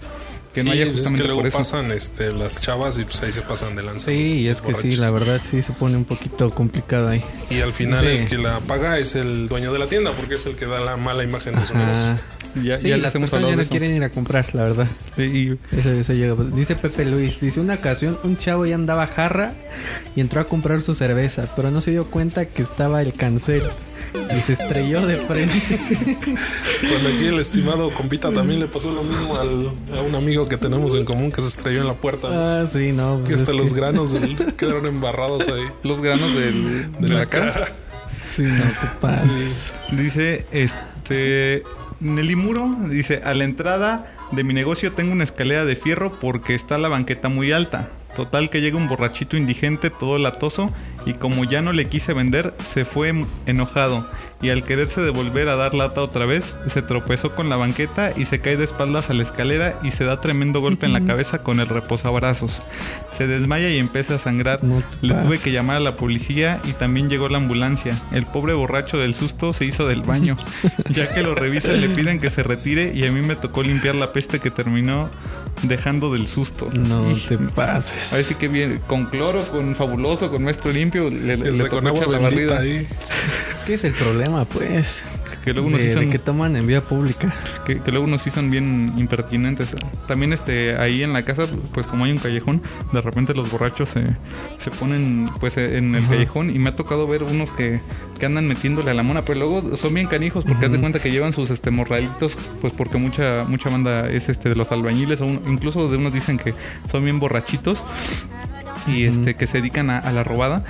que 0.55 0.63
no 0.63 0.71
haya 0.71 0.85
es 0.85 0.93
justamente 0.93 1.23
que 1.23 1.27
luego 1.27 1.41
por 1.41 1.49
eso. 1.49 1.59
pasan 1.59 1.91
este, 1.91 2.33
las 2.33 2.61
chavas 2.61 2.97
y 3.01 3.05
pues 3.05 3.21
ahí 3.25 3.33
se 3.33 3.43
pasan 3.43 3.75
de 3.75 3.83
lanza. 3.83 4.07
Sí, 4.07 4.39
y 4.43 4.49
es 4.49 4.61
que 4.63 4.73
sí, 4.75 4.95
la 4.95 5.11
verdad 5.11 5.41
sí 5.43 5.63
se 5.63 5.73
pone 5.73 5.97
un 5.97 6.05
poquito 6.05 6.49
complicado 6.51 7.09
ahí. 7.09 7.25
Y 7.51 7.61
al 7.61 7.73
final 7.73 8.05
Sí. 8.05 8.11
el 8.13 8.27
que 8.29 8.39
la 8.39 8.61
paga 8.61 8.99
es 8.99 9.17
el 9.17 9.49
dueño 9.49 9.73
de 9.73 9.81
la 9.81 9.89
tienda 9.89 10.13
porque 10.13 10.35
es 10.35 10.47
el 10.47 10.55
que 10.55 10.67
da 10.67 10.79
la 10.79 10.97
mala 10.97 11.25
imagen 11.25 11.57
de 11.59 11.67
su 11.67 11.75
negocio. 11.77 12.19
Ya, 12.63 12.79
Sí, 12.79 12.89
ya 12.89 12.97
las 12.97 13.15
hemos 13.15 13.31
personas 13.31 13.51
ya 13.51 13.57
no 13.57 13.63
eso. 13.63 13.71
quieren 13.71 13.95
ir 13.95 14.05
a 14.05 14.11
comprar, 14.11 14.55
la 14.55 14.63
verdad. 14.63 14.87
Sí, 15.17 15.23
y- 15.23 15.77
Eso, 15.77 15.91
eso 15.91 16.13
llega. 16.13 16.35
Dice 16.55 16.77
Pepe 16.77 17.05
Luis, 17.05 17.41
dice 17.41 17.61
una 17.61 17.75
ocasión 17.75 18.17
un 18.23 18.37
chavo 18.37 18.65
ya 18.67 18.77
andaba 18.77 19.07
jarra 19.07 19.53
y 20.15 20.21
entró 20.21 20.41
a 20.41 20.45
comprar 20.45 20.81
su 20.83 20.95
cerveza, 20.95 21.49
pero 21.57 21.71
no 21.71 21.81
se 21.81 21.91
dio 21.91 22.05
cuenta 22.07 22.47
que 22.47 22.63
estaba 22.63 23.03
el 23.03 23.13
cancel 23.13 23.63
y 24.37 24.41
se 24.43 24.53
estrelló 24.53 25.05
de 25.07 25.17
frente. 25.17 25.55
Cuando 26.89 27.09
aquí 27.09 27.27
el 27.27 27.39
estimado 27.41 27.91
compita 27.93 28.31
también 28.31 28.61
le 28.61 28.67
pasó 28.67 28.93
lo 28.93 29.03
mismo 29.03 29.37
al- 29.37 29.71
a 29.99 30.03
un 30.03 30.15
amigo 30.15 30.47
que 30.49 30.57
tenemos 30.57 30.95
en 30.95 31.05
común 31.05 31.33
que 31.33 31.43
se 31.43 31.49
estrelló 31.49 31.81
en 31.81 31.89
la 31.89 31.95
puerta. 31.95 32.29
ah, 32.31 32.67
sí, 32.67 32.93
no. 32.93 33.17
pues 33.19 33.29
que 33.31 33.35
hasta 33.35 33.53
los 33.53 33.73
que- 33.73 33.81
granos 33.81 34.13
del- 34.13 34.37
quedaron 34.57 34.87
embarrados 34.87 35.49
ahí. 35.49 35.65
los 35.83 36.01
granos 36.01 36.35
del, 36.37 36.93
De 36.93 36.99
de 37.01 37.09
la 37.09 37.19
la 37.21 37.27
cara. 37.27 37.53
cara. 37.53 37.73
Sí, 38.37 38.43
no 38.43 38.65
te 38.81 38.87
pases. 39.01 39.73
Dice, 39.93 40.45
este, 40.53 41.63
Nelly 42.05 42.37
Muro, 42.37 42.69
dice, 42.89 43.23
a 43.25 43.33
la 43.35 43.45
entrada 43.45 44.13
de 44.31 44.45
mi 44.45 44.53
negocio 44.53 44.93
tengo 44.93 45.13
una 45.13 45.25
escalera 45.25 45.65
de 45.65 45.75
fierro 45.75 46.21
porque 46.21 46.55
está 46.55 46.77
la 46.77 46.89
banqueta 46.89 47.29
muy 47.29 47.51
alta. 47.51 47.89
Total 48.15 48.51
que 48.51 48.61
llega 48.61 48.77
un 48.77 48.89
borrachito 48.89 49.37
indigente 49.37 49.91
todo 49.91 50.19
latoso 50.19 50.71
y 51.07 51.15
como 51.15 51.45
ya 51.45 51.63
no 51.63 51.73
le 51.73 51.89
quise 51.89 52.13
vender, 52.13 52.55
se 52.59 52.85
fue 52.85 53.13
enojado 53.47 54.07
y 54.45 54.51
al 54.51 54.63
quererse 54.65 55.01
devolver 55.01 55.49
a 55.49 55.57
dar 55.57 55.73
lata 55.73 56.03
otra 56.03 56.27
vez, 56.27 56.55
se 56.67 56.83
tropezó 56.83 57.35
con 57.35 57.49
la 57.49 57.57
banqueta 57.57 58.13
y 58.15 58.27
se 58.27 58.41
cae 58.41 58.59
de 58.59 58.65
espaldas 58.65 59.09
a 59.09 59.15
la 59.15 59.23
escalera 59.23 59.79
y 59.83 59.91
se 59.91 60.05
da 60.05 60.21
tremendo 60.21 60.61
golpe 60.61 60.85
en 60.85 60.93
la 60.93 61.05
cabeza 61.05 61.43
con 61.43 61.61
el 61.61 61.67
reposabrazos. 61.67 62.63
Se 63.11 63.27
desmaya 63.27 63.71
y 63.71 63.79
empieza 63.79 64.17
a 64.17 64.19
sangrar. 64.19 64.63
No 64.63 64.83
Le 65.01 65.15
tuve 65.15 65.39
que 65.39 65.51
llamar 65.51 65.77
a 65.77 65.81
la 65.81 65.97
policía 65.97 66.61
y 66.65 66.73
también 66.73 67.09
llegó 67.09 67.29
la 67.29 67.39
ambulancia. 67.39 67.99
El 68.13 68.27
pobre 68.27 68.53
borracho 68.53 68.99
del 68.99 69.15
susto 69.15 69.55
se 69.55 69.65
hizo 69.65 69.89
del 69.89 70.03
baño. 70.03 70.37
ya 70.91 71.13
que 71.15 71.23
lo 71.23 71.35
revisan 71.35 71.81
le 71.81 71.89
piden 71.89 72.21
que 72.21 72.29
se 72.29 72.43
retire 72.43 72.93
y 72.95 73.07
a 73.07 73.13
mí 73.13 73.23
me 73.23 73.37
tocó 73.37 73.63
limpiar 73.63 73.95
la 73.95 74.13
peste 74.13 74.41
que 74.41 74.51
terminó 74.51 75.09
dejando 75.63 76.13
del 76.13 76.27
susto. 76.27 76.69
No 76.73 77.11
Y- 77.11 77.21
te 77.21 77.39
pases. 77.39 78.13
A 78.13 78.17
ver 78.17 78.25
si 78.25 78.35
que 78.35 78.49
bien, 78.49 78.81
con 78.87 79.07
cloro, 79.07 79.43
con 79.47 79.75
fabuloso, 79.75 80.31
con 80.31 80.45
maestro 80.45 80.73
limpio, 80.73 81.11
le, 81.11 81.37
le, 81.37 81.69
con 81.69 81.87
agua 81.87 82.07
la 82.07 82.19
barrida. 82.19 82.59
ahí. 82.61 82.87
¿Qué 83.67 83.75
es 83.75 83.85
el 83.85 83.93
problema, 83.95 84.45
pues? 84.45 85.03
Que 85.45 85.53
luego 85.53 85.69
nos 85.71 85.81
de 85.83 86.09
que 86.09 86.19
toman 86.19 86.57
en 86.57 86.67
vía 86.67 86.81
pública. 86.81 87.35
que, 87.67 87.81
que 87.81 87.91
luego 87.91 88.07
nos 88.07 88.23
sí 88.23 88.31
son 88.31 88.51
bien 88.51 88.95
impertinentes. 88.97 89.77
También 90.09 90.33
este 90.33 90.77
ahí 90.79 91.03
en 91.03 91.13
la 91.13 91.23
casa, 91.23 91.47
pues 91.73 91.87
como 91.87 92.05
hay 92.05 92.13
un 92.13 92.19
callejón, 92.19 92.63
de 92.93 93.01
repente 93.03 93.35
los 93.35 93.51
borrachos 93.51 93.91
se, 93.91 94.07
se 94.57 94.71
ponen 94.71 95.29
pues 95.41 95.57
en 95.59 95.95
el 95.95 96.03
Ajá. 96.03 96.13
callejón 96.15 96.49
y 96.51 96.59
me 96.59 96.71
ha 96.71 96.77
tocado 96.77 97.07
ver 97.07 97.23
unos 97.25 97.51
que, 97.53 97.81
que 98.19 98.25
andan 98.27 98.49
metiéndole 98.49 98.91
a 98.91 98.95
la 98.95 99.03
mona, 99.03 99.23
pero 99.25 99.39
luego 99.41 99.77
son 99.77 99.93
bien 99.93 100.07
canijos 100.07 100.45
porque 100.45 100.65
haz 100.67 100.73
de 100.73 100.81
cuenta 100.81 100.99
que 100.99 101.11
llevan 101.11 101.33
sus 101.35 101.51
este 101.51 101.71
morralitos, 101.71 102.37
pues 102.63 102.73
porque 102.73 102.97
mucha 102.97 103.45
mucha 103.45 103.69
banda 103.69 104.09
es 104.11 104.29
este 104.31 104.49
de 104.49 104.57
los 104.57 104.73
albañiles 104.73 105.21
o 105.21 105.27
un- 105.27 105.43
incluso 105.47 105.89
de 105.91 105.99
unos 105.99 106.13
dicen 106.15 106.39
que 106.39 106.55
son 106.91 107.05
bien 107.05 107.21
borrachitos 107.21 107.83
y 108.87 109.05
este 109.05 109.35
que 109.35 109.47
se 109.47 109.59
dedican 109.59 109.91
a, 109.91 109.99
a 109.99 110.13
la 110.13 110.25
robada. 110.25 110.65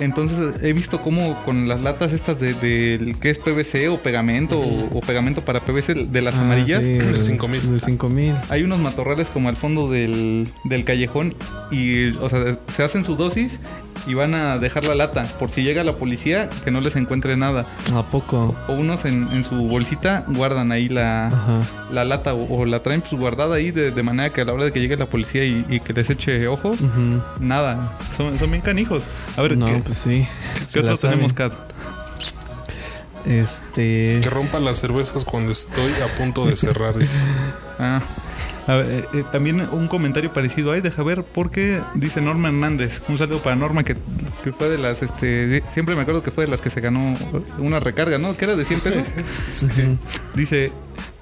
Entonces 0.00 0.54
he 0.62 0.72
visto 0.72 1.00
cómo 1.02 1.42
con 1.44 1.68
las 1.68 1.80
latas 1.80 2.12
estas 2.12 2.40
de, 2.40 2.54
del 2.54 3.16
que 3.18 3.30
es 3.30 3.38
PVC 3.38 3.88
o 3.90 3.98
pegamento 4.02 4.58
o, 4.60 4.98
o 4.98 5.00
pegamento 5.00 5.42
para 5.44 5.60
PVC 5.60 5.94
de 5.94 6.20
las 6.22 6.34
Ah, 6.34 6.40
amarillas. 6.42 6.82
sí, 6.82 6.92
Del 6.94 7.22
5000. 7.22 7.70
Del 7.70 7.80
5000. 7.80 8.34
Hay 8.50 8.62
unos 8.62 8.80
matorrales 8.80 9.28
como 9.30 9.48
al 9.48 9.56
fondo 9.56 9.90
del, 9.90 10.48
del 10.64 10.84
callejón 10.84 11.34
y, 11.70 12.08
o 12.16 12.28
sea, 12.28 12.58
se 12.72 12.82
hacen 12.82 13.04
su 13.04 13.16
dosis 13.16 13.60
y 14.06 14.14
van 14.14 14.34
a 14.34 14.58
dejar 14.58 14.84
la 14.86 14.94
lata 14.94 15.22
por 15.38 15.50
si 15.50 15.62
llega 15.62 15.82
la 15.84 15.94
policía 15.96 16.48
que 16.64 16.70
no 16.70 16.80
les 16.80 16.96
encuentre 16.96 17.36
nada. 17.36 17.66
¿A 17.94 18.02
poco? 18.02 18.54
O 18.68 18.72
unos 18.74 19.04
en, 19.04 19.28
en 19.32 19.44
su 19.44 19.54
bolsita 19.56 20.24
guardan 20.28 20.72
ahí 20.72 20.88
la, 20.88 21.28
Ajá. 21.28 21.60
la 21.92 22.04
lata 22.04 22.34
o, 22.34 22.60
o 22.60 22.64
la 22.64 22.82
traen 22.82 23.00
pues 23.00 23.12
guardada 23.20 23.56
ahí 23.56 23.70
de, 23.70 23.90
de 23.90 24.02
manera 24.02 24.30
que 24.30 24.40
a 24.42 24.44
la 24.44 24.52
hora 24.52 24.64
de 24.64 24.72
que 24.72 24.80
llegue 24.80 24.96
la 24.96 25.06
policía 25.06 25.44
y, 25.44 25.64
y 25.68 25.80
que 25.80 25.92
les 25.92 26.10
eche 26.10 26.46
ojo, 26.48 26.70
Ujú. 26.70 27.22
nada. 27.40 27.96
Son, 28.16 28.38
son 28.38 28.50
bien 28.50 28.62
canijos. 28.62 29.02
A 29.36 29.42
ver, 29.42 29.56
No, 29.56 29.66
¿qué, 29.66 29.74
pues 29.84 29.98
sí. 29.98 30.26
qué 30.72 30.80
otros 30.80 31.00
tenemos. 31.00 31.32
Kat? 31.32 31.52
Este. 33.26 34.20
Que 34.22 34.28
rompa 34.30 34.58
las 34.60 34.78
cervezas 34.78 35.24
cuando 35.24 35.52
estoy 35.52 35.92
a 36.04 36.14
punto 36.18 36.44
de 36.46 36.56
cerrar. 36.56 36.96
dice. 36.98 37.18
Ah, 37.78 38.02
a 38.66 38.74
ver, 38.76 38.86
eh, 38.86 39.08
eh, 39.14 39.24
también 39.30 39.60
un 39.72 39.88
comentario 39.88 40.32
parecido 40.32 40.72
ahí, 40.72 40.80
deja 40.80 41.02
ver, 41.02 41.22
porque 41.22 41.80
dice 41.94 42.20
Norma 42.20 42.48
Hernández. 42.48 43.02
Un 43.08 43.18
saludo 43.18 43.38
para 43.38 43.56
Norma, 43.56 43.84
que, 43.84 43.96
que 44.42 44.52
fue 44.52 44.68
de 44.68 44.78
las, 44.78 45.02
este, 45.02 45.62
siempre 45.70 45.94
me 45.94 46.02
acuerdo 46.02 46.22
que 46.22 46.30
fue 46.30 46.44
de 46.44 46.50
las 46.50 46.60
que 46.60 46.70
se 46.70 46.80
ganó 46.80 47.14
una 47.58 47.80
recarga, 47.80 48.18
¿no? 48.18 48.36
Que 48.36 48.44
era 48.44 48.56
de 48.56 48.64
100 48.64 48.80
pesos. 48.80 49.02
Ujú. 49.64 49.98
Dice, 50.34 50.72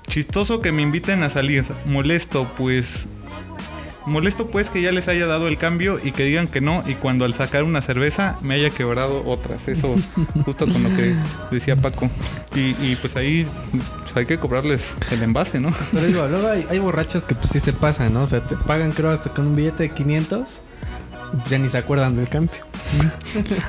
chistoso 0.06 0.60
que 0.60 0.72
me 0.72 0.82
inviten 0.82 1.22
a 1.22 1.30
salir, 1.30 1.64
molesto, 1.84 2.50
pues 2.56 3.08
Molesto 4.06 4.48
pues 4.48 4.70
que 4.70 4.82
ya 4.82 4.92
les 4.92 5.08
haya 5.08 5.26
dado 5.26 5.48
el 5.48 5.58
cambio 5.58 6.00
y 6.02 6.12
que 6.12 6.24
digan 6.24 6.48
que 6.48 6.60
no 6.60 6.82
y 6.86 6.94
cuando 6.94 7.24
al 7.24 7.34
sacar 7.34 7.64
una 7.64 7.82
cerveza 7.82 8.36
me 8.42 8.54
haya 8.54 8.70
quebrado 8.70 9.22
otras. 9.26 9.68
Eso 9.68 9.94
justo 10.44 10.66
con 10.66 10.82
lo 10.82 10.96
que 10.96 11.14
decía 11.50 11.76
Paco. 11.76 12.10
Y, 12.54 12.76
y 12.84 12.96
pues 13.00 13.16
ahí 13.16 13.46
pues 14.02 14.16
hay 14.16 14.26
que 14.26 14.38
cobrarles 14.38 14.94
el 15.10 15.22
envase, 15.22 15.60
¿no? 15.60 15.74
Pero 15.92 16.06
digo, 16.06 16.26
luego 16.26 16.48
hay, 16.48 16.66
hay 16.68 16.78
borrachos 16.78 17.24
que 17.24 17.34
pues 17.34 17.50
sí 17.50 17.60
se 17.60 17.72
pasan, 17.72 18.14
¿no? 18.14 18.22
O 18.22 18.26
sea, 18.26 18.46
te 18.46 18.56
pagan 18.56 18.92
creo 18.92 19.10
hasta 19.10 19.30
con 19.30 19.46
un 19.48 19.56
billete 19.56 19.84
de 19.84 19.88
500 19.90 20.60
ya 21.48 21.58
ni 21.58 21.68
se 21.68 21.78
acuerdan 21.78 22.16
del 22.16 22.28
cambio. 22.28 22.56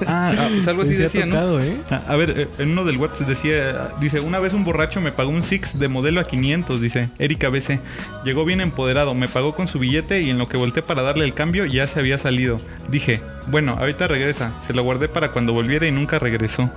Ah, 0.06 0.34
ah, 0.38 0.48
pues 0.54 0.68
algo 0.68 0.84
así 0.84 0.96
ha 0.96 0.98
decía, 0.98 1.26
¿no? 1.26 1.60
¿eh? 1.60 1.78
A, 1.90 2.12
a 2.12 2.16
ver, 2.18 2.34
eh, 2.38 2.48
en 2.58 2.72
uno 2.72 2.84
del 2.84 2.98
WhatsApp 2.98 3.28
decía, 3.28 3.92
dice, 4.02 4.20
una 4.20 4.40
vez 4.40 4.54
un 4.54 4.66
borracho 4.66 5.00
me 5.00 5.14
pagó 5.14 5.30
un 5.30 5.44
Six 5.44 5.80
de 5.80 5.88
modelo 5.88 6.20
a 6.20 6.28
500, 6.28 6.82
dice, 6.82 7.10
Erika 7.20 7.50
BC. 7.50 7.80
Llegó 8.26 8.44
bien 8.44 8.60
empoderado, 8.60 9.14
me 9.14 9.30
pagó 9.30 9.56
con 9.56 9.68
su 9.68 9.80
billete 9.80 10.22
y 10.22 10.30
en 10.30 10.38
lo 10.38 10.50
que 10.50 10.58
volteé 10.58 10.84
para 10.84 11.04
darle 11.04 11.24
el 11.24 11.34
cambio 11.34 11.66
ya 11.66 11.88
se 11.88 12.00
había 12.00 12.18
salido. 12.18 12.60
Dije, 12.90 13.22
bueno, 13.48 13.78
ahorita 13.80 14.08
regresa. 14.08 14.52
Se 14.62 14.74
lo 14.74 14.84
guardé 14.84 15.08
para 15.08 15.32
cuando 15.32 15.54
volviera 15.54 15.88
y 15.88 15.92
nunca 15.92 16.20
regresó. 16.20 16.70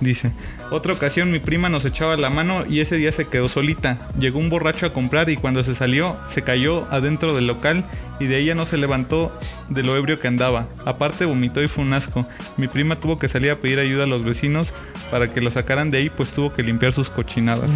Dice, 0.00 0.32
otra 0.70 0.92
ocasión 0.92 1.30
mi 1.30 1.38
prima 1.38 1.68
nos 1.68 1.84
echaba 1.84 2.16
la 2.16 2.28
mano 2.28 2.64
y 2.68 2.80
ese 2.80 2.96
día 2.96 3.12
se 3.12 3.26
quedó 3.26 3.48
solita. 3.48 3.98
Llegó 4.18 4.38
un 4.40 4.50
borracho 4.50 4.86
a 4.86 4.92
comprar 4.92 5.30
y 5.30 5.36
cuando 5.36 5.62
se 5.62 5.74
salió 5.74 6.16
se 6.28 6.42
cayó 6.42 6.86
adentro 6.90 7.34
del 7.34 7.46
local 7.46 7.84
y 8.18 8.26
de 8.26 8.38
ella 8.38 8.54
no 8.54 8.66
se 8.66 8.76
levantó 8.76 9.32
de 9.68 9.82
lo 9.82 9.96
ebrio 9.96 10.18
que 10.18 10.28
andaba. 10.28 10.66
Aparte 10.84 11.24
vomitó 11.24 11.62
y 11.62 11.68
fue 11.68 11.84
un 11.84 11.92
asco. 11.92 12.26
Mi 12.56 12.68
prima 12.68 12.98
tuvo 12.98 13.18
que 13.18 13.28
salir 13.28 13.50
a 13.50 13.60
pedir 13.60 13.78
ayuda 13.78 14.04
a 14.04 14.08
los 14.08 14.24
vecinos 14.24 14.72
para 15.10 15.28
que 15.28 15.40
lo 15.40 15.50
sacaran 15.50 15.90
de 15.90 15.98
ahí 15.98 16.10
pues 16.10 16.30
tuvo 16.30 16.52
que 16.52 16.62
limpiar 16.62 16.92
sus 16.92 17.08
cochinadas. 17.10 17.70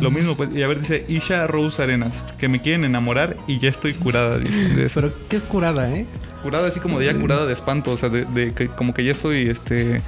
Lo 0.00 0.10
mismo 0.10 0.36
pues, 0.36 0.56
y 0.56 0.62
a 0.62 0.66
ver 0.66 0.80
dice 0.80 1.04
Isha 1.08 1.46
Rose 1.46 1.82
Arenas, 1.82 2.22
que 2.38 2.48
me 2.48 2.60
quieren 2.60 2.84
enamorar 2.84 3.36
y 3.46 3.58
ya 3.58 3.68
estoy 3.68 3.94
curada, 3.94 4.38
dice. 4.38 4.68
de 4.68 4.86
eso. 4.86 5.00
Pero 5.00 5.12
¿qué 5.28 5.36
es 5.36 5.42
curada, 5.42 5.90
eh? 5.92 6.06
Curada 6.42 6.68
así 6.68 6.80
como 6.80 6.98
de 6.98 7.06
ya 7.06 7.14
curada 7.18 7.46
de 7.46 7.52
espanto, 7.52 7.92
o 7.92 7.96
sea, 7.96 8.08
de, 8.08 8.24
de 8.24 8.52
que 8.52 8.68
como 8.68 8.94
que 8.94 9.04
ya 9.04 9.12
estoy, 9.12 9.48
este... 9.48 10.02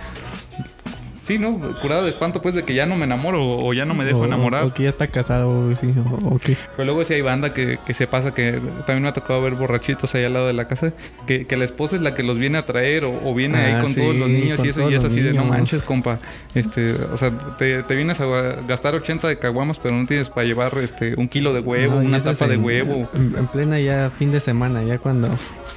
Sí, 1.30 1.38
¿no? 1.38 1.60
Curada 1.80 2.02
de 2.02 2.10
espanto, 2.10 2.42
pues, 2.42 2.56
de 2.56 2.64
que 2.64 2.74
ya 2.74 2.86
no 2.86 2.96
me 2.96 3.04
enamoro 3.04 3.40
o 3.44 3.72
ya 3.72 3.84
no 3.84 3.94
me 3.94 4.04
dejo 4.04 4.18
O- 4.20 4.24
enamorar. 4.24 4.64
O 4.64 4.74
que 4.74 4.82
ya 4.82 4.88
está 4.88 5.06
casado, 5.06 5.72
sí, 5.76 5.94
o, 6.22 6.34
o 6.34 6.38
qué. 6.40 6.56
Pero 6.76 6.86
luego 6.86 7.04
sí 7.04 7.14
hay 7.14 7.20
banda 7.22 7.54
que, 7.54 7.78
que 7.86 7.94
se 7.94 8.08
pasa, 8.08 8.34
que 8.34 8.58
también 8.84 9.02
me 9.04 9.08
ha 9.10 9.12
tocado 9.12 9.40
ver 9.40 9.54
borrachitos 9.54 10.12
ahí 10.16 10.24
al 10.24 10.32
lado 10.32 10.48
de 10.48 10.54
la 10.54 10.66
casa, 10.66 10.92
que, 11.28 11.46
que 11.46 11.56
la 11.56 11.64
esposa 11.66 11.94
es 11.94 12.02
la 12.02 12.14
que 12.16 12.24
los 12.24 12.36
viene 12.36 12.58
a 12.58 12.66
traer 12.66 13.04
o, 13.04 13.12
o 13.24 13.32
viene 13.32 13.58
Ah, 13.58 13.76
ahí 13.76 13.82
con 13.82 13.92
sí, 13.92 14.00
todos 14.00 14.16
los 14.16 14.28
niños 14.28 14.64
y 14.64 14.70
eso, 14.70 14.90
y 14.90 14.94
es 14.94 15.04
así 15.04 15.20
de 15.20 15.32
no 15.32 15.44
manches, 15.44 15.84
compa. 15.84 16.18
Este, 16.54 16.86
o 17.12 17.16
sea, 17.16 17.30
te, 17.58 17.84
te 17.84 17.94
vienes 17.94 18.20
a 18.20 18.26
gastar 18.66 18.96
80 18.96 19.28
de 19.28 19.38
caguamas, 19.38 19.78
pero 19.78 19.94
no 19.94 20.06
tienes 20.06 20.28
para 20.30 20.44
llevar 20.46 20.72
este 20.82 21.14
un 21.16 21.28
kilo 21.28 21.52
de 21.54 21.60
huevo, 21.60 21.94
No, 21.94 22.00
una 22.00 22.18
tapa 22.18 22.48
de 22.48 22.54
en- 22.54 22.64
huevo. 22.64 23.08
En, 23.14 23.34
en 23.38 23.46
plena 23.46 23.78
ya 23.78 24.10
fin 24.10 24.32
de 24.32 24.40
semana, 24.40 24.82
ya 24.82 24.98
cuando 24.98 25.28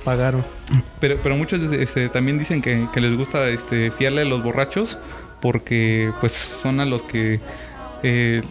pagaron. 0.04 0.44
Pero, 1.00 1.18
pero 1.22 1.36
muchos 1.36 1.62
este, 1.72 2.10
también 2.10 2.40
dicen 2.40 2.62
que, 2.62 2.88
que 2.92 3.02
les 3.02 3.16
gusta 3.16 3.50
este, 3.50 3.92
fiarle 3.92 4.22
a 4.22 4.26
los 4.26 4.42
borrachos 4.42 4.98
porque 5.44 6.10
pues 6.22 6.32
son 6.32 6.80
a 6.80 6.86
los 6.86 7.04
que 7.04 7.42
eh, 8.02 8.42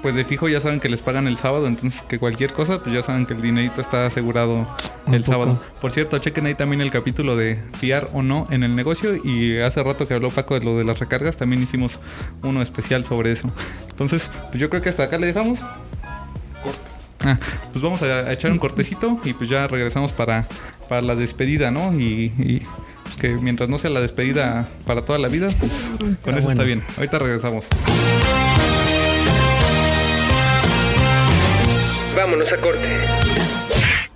pues 0.00 0.14
de 0.14 0.24
fijo 0.24 0.48
ya 0.48 0.62
saben 0.62 0.80
que 0.80 0.88
les 0.88 1.02
pagan 1.02 1.28
el 1.28 1.36
sábado, 1.36 1.66
entonces 1.66 2.00
que 2.08 2.18
cualquier 2.18 2.54
cosa 2.54 2.82
pues 2.82 2.94
ya 2.94 3.02
saben 3.02 3.26
que 3.26 3.34
el 3.34 3.42
dinerito 3.42 3.82
está 3.82 4.06
asegurado 4.06 4.66
Un 5.04 5.14
el 5.14 5.20
poco. 5.20 5.32
sábado. 5.32 5.62
Por 5.78 5.90
cierto, 5.90 6.16
chequen 6.16 6.46
ahí 6.46 6.54
también 6.54 6.80
el 6.80 6.90
capítulo 6.90 7.36
de 7.36 7.58
fiar 7.78 8.08
o 8.14 8.22
no 8.22 8.46
en 8.50 8.62
el 8.62 8.74
negocio 8.74 9.14
y 9.22 9.58
hace 9.58 9.82
rato 9.82 10.08
que 10.08 10.14
habló 10.14 10.30
Paco 10.30 10.58
de 10.58 10.64
lo 10.64 10.78
de 10.78 10.84
las 10.84 10.98
recargas, 10.98 11.36
también 11.36 11.62
hicimos 11.62 11.98
uno 12.42 12.62
especial 12.62 13.04
sobre 13.04 13.32
eso. 13.32 13.50
Entonces, 13.90 14.30
pues 14.48 14.58
yo 14.58 14.70
creo 14.70 14.80
que 14.80 14.88
hasta 14.88 15.02
acá 15.02 15.18
le 15.18 15.26
dejamos. 15.26 15.60
Corte. 16.62 16.80
Ah, 17.26 17.38
pues 17.72 17.82
vamos 17.82 18.02
a, 18.02 18.06
a 18.06 18.32
echar 18.32 18.52
un 18.52 18.58
cortecito 18.58 19.20
y 19.22 19.34
pues 19.34 19.50
ya 19.50 19.66
regresamos 19.66 20.12
para, 20.12 20.46
para 20.88 21.02
la 21.02 21.14
despedida, 21.14 21.70
¿no? 21.70 21.92
Y, 21.92 22.32
y, 22.38 22.62
pues 23.08 23.16
que 23.16 23.28
mientras 23.42 23.68
no 23.68 23.78
sea 23.78 23.90
la 23.90 24.00
despedida 24.00 24.66
para 24.86 25.02
toda 25.04 25.18
la 25.18 25.28
vida, 25.28 25.48
pues 25.58 25.72
con 25.98 26.10
Está 26.12 26.30
eso 26.30 26.38
está 26.38 26.44
bueno. 26.46 26.64
bien. 26.64 26.82
Ahorita 26.96 27.18
regresamos. 27.18 27.64
Vámonos 32.16 32.52
a 32.52 32.56
corte. 32.58 32.88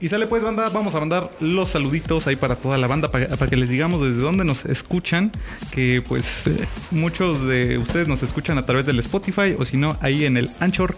Y 0.00 0.08
sale 0.08 0.26
pues 0.28 0.44
banda, 0.44 0.68
vamos 0.68 0.94
a 0.94 1.00
mandar 1.00 1.30
los 1.40 1.70
saluditos 1.70 2.26
ahí 2.26 2.36
para 2.36 2.54
toda 2.54 2.78
la 2.78 2.86
banda, 2.86 3.10
para, 3.10 3.26
para 3.28 3.50
que 3.50 3.56
les 3.56 3.68
digamos 3.68 4.00
desde 4.00 4.20
dónde 4.20 4.44
nos 4.44 4.64
escuchan, 4.64 5.32
que 5.72 6.02
pues 6.06 6.46
eh, 6.46 6.68
muchos 6.92 7.44
de 7.46 7.78
ustedes 7.78 8.06
nos 8.06 8.22
escuchan 8.22 8.56
a 8.58 8.64
través 8.64 8.86
del 8.86 9.00
Spotify 9.00 9.56
o 9.58 9.64
si 9.64 9.76
no 9.76 9.96
ahí 10.00 10.24
en 10.24 10.36
el 10.36 10.50
Anchor. 10.60 10.94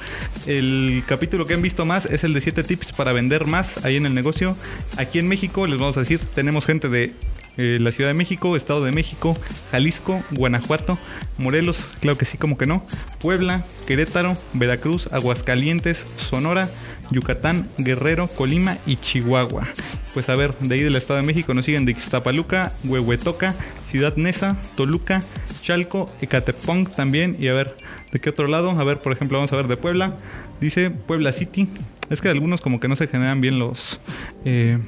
El 0.46 1.02
capítulo 1.06 1.46
que 1.46 1.54
han 1.54 1.62
visto 1.62 1.86
más 1.86 2.04
es 2.04 2.24
el 2.24 2.34
de 2.34 2.42
7 2.42 2.62
tips 2.62 2.92
para 2.92 3.12
vender 3.12 3.46
más 3.46 3.84
ahí 3.86 3.96
en 3.96 4.04
el 4.04 4.14
negocio. 4.14 4.54
Aquí 4.98 5.18
en 5.18 5.28
México 5.28 5.66
les 5.66 5.78
vamos 5.78 5.96
a 5.96 6.00
decir, 6.00 6.20
tenemos 6.34 6.66
gente 6.66 6.90
de 6.90 7.14
eh, 7.56 7.78
la 7.80 7.92
Ciudad 7.92 8.10
de 8.10 8.14
México, 8.14 8.56
Estado 8.56 8.84
de 8.84 8.92
México, 8.92 9.36
Jalisco, 9.70 10.22
Guanajuato, 10.30 10.98
Morelos, 11.36 11.78
claro 12.00 12.16
que 12.16 12.24
sí, 12.24 12.38
como 12.38 12.56
que 12.56 12.66
no, 12.66 12.86
Puebla, 13.20 13.64
Querétaro, 13.86 14.34
Veracruz, 14.52 15.08
Aguascalientes, 15.12 16.06
Sonora, 16.16 16.70
Yucatán, 17.10 17.68
Guerrero, 17.78 18.28
Colima 18.28 18.78
y 18.86 18.96
Chihuahua. 18.96 19.66
Pues 20.14 20.28
a 20.28 20.34
ver, 20.34 20.54
de 20.60 20.74
ahí 20.74 20.82
del 20.82 20.96
Estado 20.96 21.20
de 21.20 21.26
México 21.26 21.54
nos 21.54 21.64
siguen 21.64 21.84
de 21.84 21.92
Ixtapaluca, 21.92 22.72
Huehuetoca, 22.84 23.54
Ciudad 23.88 24.16
Neza, 24.16 24.56
Toluca, 24.76 25.22
Chalco, 25.62 26.10
Ecatepong 26.20 26.90
también. 26.90 27.36
Y 27.38 27.48
a 27.48 27.54
ver, 27.54 27.76
¿de 28.12 28.20
qué 28.20 28.30
otro 28.30 28.46
lado? 28.48 28.70
A 28.70 28.84
ver, 28.84 28.98
por 28.98 29.12
ejemplo, 29.12 29.38
vamos 29.38 29.52
a 29.52 29.56
ver 29.56 29.68
de 29.68 29.76
Puebla. 29.76 30.14
Dice 30.60 30.90
Puebla 30.90 31.32
City. 31.32 31.68
Es 32.10 32.20
que 32.20 32.28
algunos 32.28 32.60
como 32.60 32.80
que 32.80 32.88
no 32.88 32.96
se 32.96 33.06
generan 33.06 33.40
bien 33.40 33.58
los... 33.58 34.00
eh, 34.44 34.78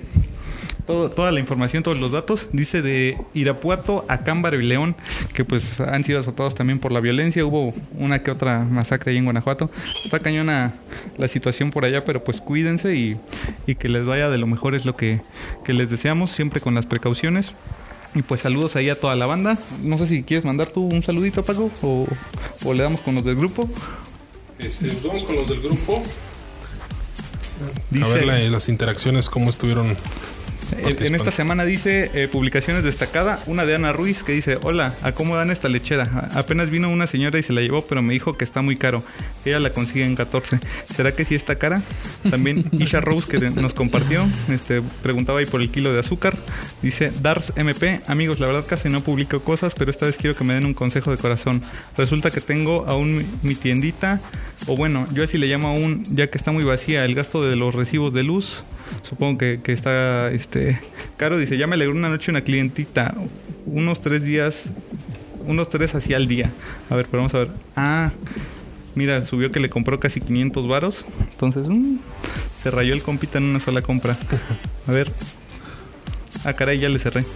todo- 0.87 1.11
toda 1.11 1.31
la 1.33 1.41
información, 1.41 1.83
todos 1.83 1.99
los 1.99 2.11
datos. 2.13 2.47
Dice 2.53 2.83
de 2.83 3.17
Irapuato, 3.35 4.05
Acámbaro 4.09 4.61
y 4.61 4.67
León, 4.67 4.95
que 5.35 5.45
pues 5.45 5.81
han 5.81 6.05
sido 6.05 6.21
azotados 6.21 6.55
también 6.55 6.79
por 6.79 6.93
la 6.93 7.01
violencia. 7.01 7.45
Hubo 7.45 7.75
una 7.99 8.23
que 8.23 8.31
otra 8.31 8.61
masacre 8.65 9.13
ahí 9.13 9.19
en 9.19 9.25
Guanajuato. 9.25 9.71
Está 10.05 10.19
cañona 10.21 10.75
la 11.19 11.29
situación 11.29 11.71
por 11.71 11.85
allá, 11.85 12.05
pero 12.05 12.23
pues 12.25 12.41
cuídense 12.41 12.95
y, 12.97 13.17
y 13.67 13.75
que 13.77 13.89
les 13.89 14.05
vaya 14.05 14.29
de 14.31 14.39
lo 14.39 14.47
mejor 14.47 14.75
es 14.75 14.85
lo 14.85 14.97
que, 14.97 15.21
que 15.65 15.73
les 15.73 15.91
deseamos, 15.91 16.31
siempre 16.31 16.61
con 16.61 16.75
las 16.75 16.87
precauciones. 16.87 17.53
Y 18.15 18.21
pues 18.23 18.43
saludos 18.43 18.77
ahí 18.77 18.91
a 18.91 19.01
toda 19.01 19.17
la 19.17 19.25
banda. 19.27 19.57
No 19.83 19.97
sé 19.97 20.07
si 20.07 20.23
quieres 20.23 20.45
mandar 20.45 20.69
tú 20.69 20.83
un 20.87 21.03
saludito, 21.03 21.43
Paco, 21.45 21.71
o, 21.81 22.07
o 22.65 22.75
le 22.75 22.83
damos 22.83 23.01
con 23.01 23.15
los 23.15 23.25
del 23.25 23.37
grupo. 23.37 23.69
Este, 24.59 24.89
pues 24.89 25.03
vamos 25.03 25.23
con 25.23 25.35
los 25.37 25.49
del 25.49 25.61
grupo. 25.63 26.03
Dice- 27.91 28.05
A 28.05 28.09
ver 28.09 28.27
la- 28.27 28.39
las 28.51 28.69
interacciones, 28.69 29.31
cómo 29.31 29.49
estuvieron. 29.49 29.97
En- 30.79 31.15
esta 31.15 31.31
semana 31.31 31.65
dice 31.65 32.11
eh, 32.15 32.29
publicaciones 32.29 32.85
destacada, 32.85 33.43
una 33.47 33.65
de 33.67 33.75
Ana 33.75 33.93
Ruiz 33.93 34.23
que 34.23 34.33
dice, 34.33 34.59
hola, 34.63 34.95
¿a 35.03 35.13
cómo 35.13 35.37
dan 35.37 35.51
esta 35.51 35.69
lechera? 35.69 36.29
Apenas 36.35 36.71
vino 36.71 36.89
una 36.89 37.07
señora 37.07 37.39
y 37.39 37.43
se 37.43 37.53
la 37.53 37.61
llevó, 37.61 37.83
pero 37.83 38.03
me 38.03 38.13
dijo 38.13 38.37
que 38.37 38.45
está 38.45 38.63
muy 38.63 38.77
caro. 38.77 39.03
Ella 39.45 39.61
la 39.61 39.71
consigue 39.71 40.05
en 40.05 40.15
14. 40.17 40.59
¿Será 40.95 41.15
que 41.15 41.25
sí 41.25 41.35
está 41.35 41.57
cara? 41.57 41.83
También 42.31 42.65
Isha 42.73 43.01
Rose 43.01 43.29
que 43.29 43.39
nos 43.51 43.75
compartió, 43.75 44.27
este, 44.49 44.83
preguntaba 45.03 45.41
ahí 45.41 45.47
por 45.47 45.61
el 45.61 45.71
kilo 45.71 45.93
de 45.93 46.01
azúcar. 46.01 46.35
Dice, 46.83 47.13
Dars 47.21 47.53
MP, 47.57 48.01
amigos, 48.07 48.41
la 48.41 48.47
verdad 48.47 48.65
casi 48.69 48.89
no 48.89 49.01
publico 49.03 49.41
cosas, 49.41 49.75
pero 49.77 49.91
esta 49.91 50.07
vez 50.07 50.17
quiero 50.17 50.37
que 50.37 50.45
me 50.45 50.55
den 50.55 50.67
un 50.67 50.75
consejo 50.75 51.11
de 51.11 51.17
corazón. 51.19 51.63
Resulta 51.97 52.31
que 52.31 52.41
tengo 52.41 52.87
aún 52.87 53.17
mi, 53.17 53.27
mi 53.43 53.55
tiendita, 53.55 54.21
o 54.67 54.77
bueno, 54.77 55.07
yo 55.13 55.25
así 55.25 55.39
le 55.39 55.47
llamo 55.47 55.69
aún, 55.69 56.03
ya 56.15 56.29
que 56.29 56.39
está 56.39 56.53
muy 56.53 56.65
vacía, 56.65 57.05
el 57.05 57.15
gasto 57.15 57.45
de 57.49 57.57
los 57.57 57.75
recibos 57.75 58.13
de 58.15 58.23
luz 58.23 58.63
supongo 59.03 59.39
que, 59.39 59.61
que 59.63 59.73
está 59.73 60.31
este 60.31 60.81
caro. 61.17 61.39
Dice, 61.39 61.57
ya 61.57 61.67
me 61.67 61.75
alegró 61.75 61.95
una 61.95 62.09
noche 62.09 62.31
una 62.31 62.43
clientita, 62.43 63.15
unos 63.67 64.01
tres 64.01 64.23
días, 64.25 64.65
unos 65.47 65.69
tres 65.69 65.95
así 65.95 66.15
al 66.15 66.27
día. 66.29 66.51
A 66.91 66.97
ver, 66.97 67.07
pero 67.07 67.19
vamos 67.19 67.35
a 67.35 67.39
ver. 67.41 67.49
Ah, 67.77 68.11
mira, 68.95 69.23
subió 69.23 69.51
que 69.51 69.61
le 69.61 69.71
compró 69.71 70.01
casi 70.01 70.21
500 70.21 70.67
varos. 70.67 71.07
Entonces, 71.31 71.69
mm, 71.69 71.97
se 72.63 72.71
rayó 72.71 72.95
el 72.95 73.03
compita 73.03 73.39
en 73.39 73.45
una 73.45 73.61
sola 73.61 73.83
compra. 73.83 74.17
A 74.87 74.93
ver. 74.93 75.11
Ah, 76.45 76.55
caray, 76.55 76.79
ya 76.79 76.89
le 76.89 76.99
cerré. 76.99 77.25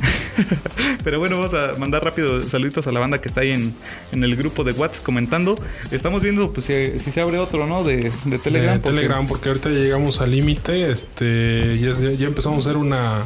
Pero 1.07 1.21
bueno, 1.21 1.37
vamos 1.39 1.55
a 1.55 1.79
mandar 1.79 2.03
rápido 2.03 2.43
saluditos 2.43 2.85
a 2.89 2.91
la 2.91 2.99
banda 2.99 3.21
que 3.21 3.29
está 3.29 3.43
ahí 3.43 3.53
en, 3.53 3.73
en 4.11 4.25
el 4.25 4.35
grupo 4.35 4.65
de 4.65 4.73
WhatsApp 4.73 5.05
comentando. 5.05 5.55
Estamos 5.93 6.21
viendo 6.21 6.53
pues 6.53 6.67
si, 6.67 6.99
si 6.99 7.13
se 7.13 7.21
abre 7.21 7.39
otro, 7.39 7.65
¿no? 7.69 7.85
De, 7.85 8.11
de 8.25 8.39
Telegram. 8.41 8.75
de 8.75 8.81
porque- 8.81 8.97
Telegram, 8.97 9.27
porque 9.29 9.49
ahorita 9.51 9.71
ya 9.71 9.79
llegamos 9.79 10.21
al 10.21 10.33
límite. 10.33 10.91
Este, 10.91 11.79
ya, 11.79 11.93
ya 11.93 12.27
empezamos 12.27 12.67
a 12.67 12.71
hacer 12.71 12.77
una 12.77 13.25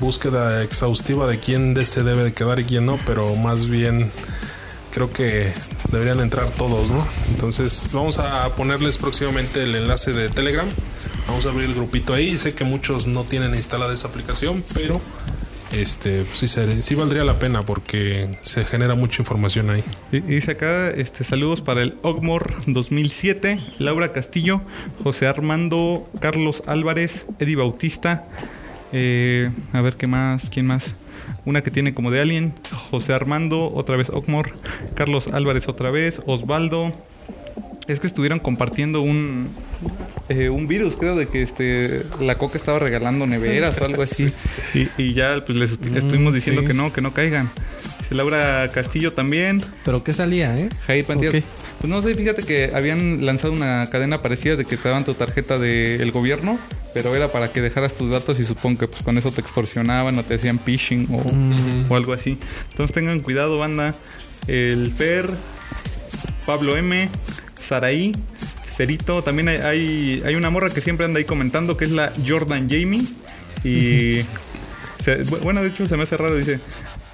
búsqueda 0.00 0.64
exhaustiva 0.64 1.28
de 1.28 1.38
quién 1.38 1.76
se 1.86 2.02
debe 2.02 2.24
de 2.24 2.32
quedar 2.32 2.58
y 2.58 2.64
quién 2.64 2.86
no, 2.86 2.98
pero 3.06 3.36
más 3.36 3.68
bien 3.68 4.10
creo 4.92 5.12
que 5.12 5.52
deberían 5.92 6.18
entrar 6.18 6.50
todos, 6.50 6.90
¿no? 6.90 7.06
Entonces 7.30 7.86
vamos 7.92 8.18
a 8.18 8.52
ponerles 8.56 8.98
próximamente 8.98 9.62
el 9.62 9.76
enlace 9.76 10.12
de 10.12 10.28
Telegram. 10.28 10.66
Vamos 11.28 11.46
a 11.46 11.50
abrir 11.50 11.66
el 11.68 11.74
grupito 11.76 12.14
ahí. 12.14 12.36
Sé 12.36 12.54
que 12.54 12.64
muchos 12.64 13.06
no 13.06 13.22
tienen 13.22 13.54
instalada 13.54 13.94
esa 13.94 14.08
aplicación, 14.08 14.64
pero 14.74 15.00
este 15.72 16.24
pues 16.24 16.38
sí, 16.38 16.82
sí 16.82 16.94
valdría 16.94 17.24
la 17.24 17.38
pena 17.38 17.62
porque 17.64 18.38
se 18.42 18.64
genera 18.64 18.94
mucha 18.94 19.22
información 19.22 19.70
ahí. 19.70 19.84
Dice 20.12 20.52
acá, 20.52 20.90
este, 20.90 21.24
saludos 21.24 21.60
para 21.60 21.82
el 21.82 21.96
Ogmor 22.02 22.54
2007, 22.66 23.60
Laura 23.78 24.12
Castillo, 24.12 24.62
José 25.02 25.26
Armando, 25.26 26.08
Carlos 26.20 26.62
Álvarez, 26.66 27.26
Eddie 27.38 27.56
Bautista, 27.56 28.24
eh, 28.92 29.50
a 29.72 29.80
ver 29.80 29.96
qué 29.96 30.06
más, 30.06 30.50
quién 30.50 30.66
más. 30.66 30.94
Una 31.44 31.62
que 31.62 31.70
tiene 31.70 31.94
como 31.94 32.10
de 32.10 32.20
Alien, 32.20 32.54
José 32.90 33.12
Armando, 33.12 33.72
otra 33.74 33.96
vez 33.96 34.10
Ogmor, 34.10 34.52
Carlos 34.94 35.28
Álvarez 35.28 35.68
otra 35.68 35.90
vez, 35.90 36.22
Osvaldo. 36.26 36.92
Es 37.88 38.00
que 38.00 38.06
estuvieron 38.06 38.40
compartiendo 38.40 39.00
un, 39.00 39.50
eh, 40.28 40.48
un 40.48 40.66
virus, 40.66 40.96
creo, 40.96 41.16
de 41.16 41.28
que 41.28 41.42
este 41.42 42.04
la 42.20 42.38
coca 42.38 42.58
estaba 42.58 42.78
regalando 42.78 43.26
neveras 43.26 43.80
o 43.80 43.84
algo 43.84 44.02
así. 44.02 44.32
Y, 44.74 44.88
y 44.98 45.14
ya 45.14 45.42
pues 45.44 45.56
les 45.58 45.72
estuvimos 45.72 46.34
diciendo 46.34 46.62
sí. 46.62 46.68
que 46.68 46.74
no, 46.74 46.92
que 46.92 47.00
no 47.00 47.12
caigan. 47.12 47.48
Laura 48.10 48.68
Castillo 48.72 49.12
también. 49.12 49.64
Pero 49.84 50.04
¿qué 50.04 50.12
salía, 50.12 50.56
eh? 50.56 50.68
Jair 50.86 51.04
Pantías. 51.04 51.32
Pues 51.32 51.90
no 51.90 52.00
sé, 52.02 52.14
fíjate 52.14 52.42
que 52.42 52.70
habían 52.74 53.26
lanzado 53.26 53.52
una 53.52 53.86
cadena 53.90 54.22
parecida 54.22 54.56
de 54.56 54.64
que 54.64 54.76
te 54.76 54.88
daban 54.88 55.04
tu 55.04 55.14
tarjeta 55.14 55.58
del 55.58 56.10
gobierno, 56.10 56.58
pero 56.94 57.14
era 57.14 57.28
para 57.28 57.52
que 57.52 57.60
dejaras 57.60 57.94
tus 57.94 58.10
datos 58.10 58.38
y 58.40 58.44
supongo 58.44 58.80
que 58.80 58.88
pues 58.88 59.02
con 59.02 59.18
eso 59.18 59.30
te 59.30 59.40
extorsionaban 59.40 60.18
o 60.18 60.22
te 60.22 60.34
hacían 60.34 60.58
phishing 60.58 61.08
o, 61.12 61.92
o 61.92 61.96
algo 61.96 62.12
así. 62.12 62.38
Entonces 62.70 62.94
tengan 62.94 63.20
cuidado, 63.20 63.58
banda. 63.58 63.94
El 64.46 64.92
Fer, 64.92 65.28
Pablo 66.46 66.76
M, 66.76 67.08
Saraí, 67.60 68.12
Cerito, 68.76 69.22
también 69.22 69.48
hay, 69.48 69.56
hay, 69.58 70.22
hay 70.24 70.34
una 70.34 70.50
morra 70.50 70.70
que 70.70 70.80
siempre 70.80 71.06
anda 71.06 71.18
ahí 71.18 71.24
comentando 71.24 71.76
que 71.76 71.86
es 71.86 71.92
la 71.92 72.12
Jordan 72.26 72.68
Jamie. 72.70 73.02
Y 73.64 74.20
se- 75.02 75.22
bueno, 75.42 75.62
de 75.62 75.68
hecho 75.68 75.86
se 75.86 75.96
me 75.96 76.02
hace 76.02 76.16
raro, 76.16 76.36
dice 76.36 76.60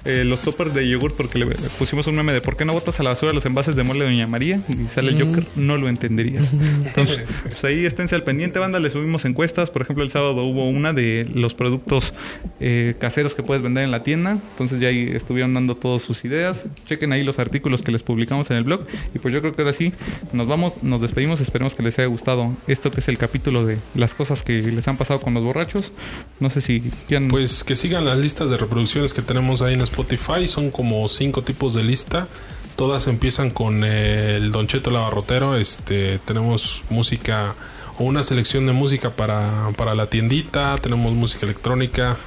eh, 0.05 0.23
los 0.23 0.41
toppers 0.41 0.73
de 0.73 0.87
yogur 0.87 1.13
porque 1.13 1.39
le 1.39 1.45
pusimos 1.77 2.07
un 2.07 2.15
meme 2.15 2.33
de 2.33 2.41
¿por 2.41 2.57
qué 2.57 2.65
no 2.65 2.73
botas 2.73 2.99
a 2.99 3.03
la 3.03 3.11
basura 3.11 3.31
los 3.31 3.45
envases 3.45 3.75
de 3.75 3.83
mole 3.83 4.01
de 4.01 4.11
Doña 4.11 4.27
María? 4.27 4.59
Y 4.67 4.87
sale 4.93 5.11
el 5.11 5.23
Joker, 5.23 5.45
no 5.55 5.77
lo 5.77 5.87
entenderías. 5.87 6.51
Entonces, 6.85 7.23
pues 7.43 7.63
ahí 7.63 7.85
esténse 7.85 8.15
al 8.15 8.23
pendiente, 8.23 8.59
banda, 8.59 8.79
le 8.79 8.89
subimos 8.89 9.25
encuestas. 9.25 9.69
Por 9.69 9.81
ejemplo, 9.81 10.03
el 10.03 10.09
sábado 10.09 10.43
hubo 10.43 10.69
una 10.69 10.93
de 10.93 11.29
los 11.33 11.53
productos 11.53 12.13
eh, 12.59 12.95
caseros 12.99 13.35
que 13.35 13.43
puedes 13.43 13.63
vender 13.63 13.83
en 13.83 13.91
la 13.91 14.03
tienda. 14.03 14.39
Entonces 14.51 14.79
ya 14.79 14.89
ahí 14.89 15.09
estuvieron 15.13 15.53
dando 15.53 15.75
todas 15.75 16.01
sus 16.01 16.25
ideas. 16.25 16.65
Chequen 16.87 17.13
ahí 17.13 17.23
los 17.23 17.39
artículos 17.39 17.81
que 17.81 17.91
les 17.91 18.03
publicamos 18.03 18.51
en 18.51 18.57
el 18.57 18.63
blog. 18.63 18.85
Y 19.13 19.19
pues 19.19 19.33
yo 19.33 19.41
creo 19.41 19.55
que 19.55 19.61
ahora 19.61 19.73
sí, 19.73 19.93
nos 20.33 20.47
vamos, 20.47 20.83
nos 20.83 21.01
despedimos. 21.01 21.39
Esperemos 21.41 21.75
que 21.75 21.83
les 21.83 21.97
haya 21.99 22.07
gustado 22.07 22.51
esto 22.67 22.91
que 22.91 22.99
es 22.99 23.07
el 23.07 23.17
capítulo 23.17 23.65
de 23.65 23.77
las 23.95 24.15
cosas 24.15 24.43
que 24.43 24.61
les 24.61 24.87
han 24.87 24.97
pasado 24.97 25.19
con 25.19 25.33
los 25.33 25.43
borrachos. 25.43 25.93
No 26.39 26.49
sé 26.49 26.61
si 26.61 26.81
quieran... 27.07 27.29
Pues 27.29 27.63
que 27.63 27.75
sigan 27.75 28.05
las 28.05 28.17
listas 28.17 28.49
de 28.49 28.57
reproducciones 28.57 29.13
que 29.13 29.21
tenemos 29.21 29.61
ahí 29.61 29.73
en 29.73 29.81
Spotify. 29.93 30.47
Son 30.47 30.71
como 30.71 31.07
cinco 31.07 31.43
tipos 31.43 31.73
de 31.75 31.83
lista. 31.83 32.27
Todas 32.75 33.07
empiezan 33.07 33.51
con 33.51 33.83
eh, 33.83 34.37
el 34.37 34.51
Don 34.51 34.65
Cheto 34.67 34.89
Lavarrotero. 34.89 35.55
Este, 35.55 36.17
tenemos 36.25 36.83
música 36.89 37.53
o 37.99 38.03
una 38.05 38.23
selección 38.23 38.65
de 38.65 38.73
música 38.73 39.11
para, 39.11 39.69
para 39.77 39.93
la 39.93 40.07
tiendita. 40.07 40.75
Tenemos 40.81 41.13
música 41.13 41.45
electrónica, 41.45 42.17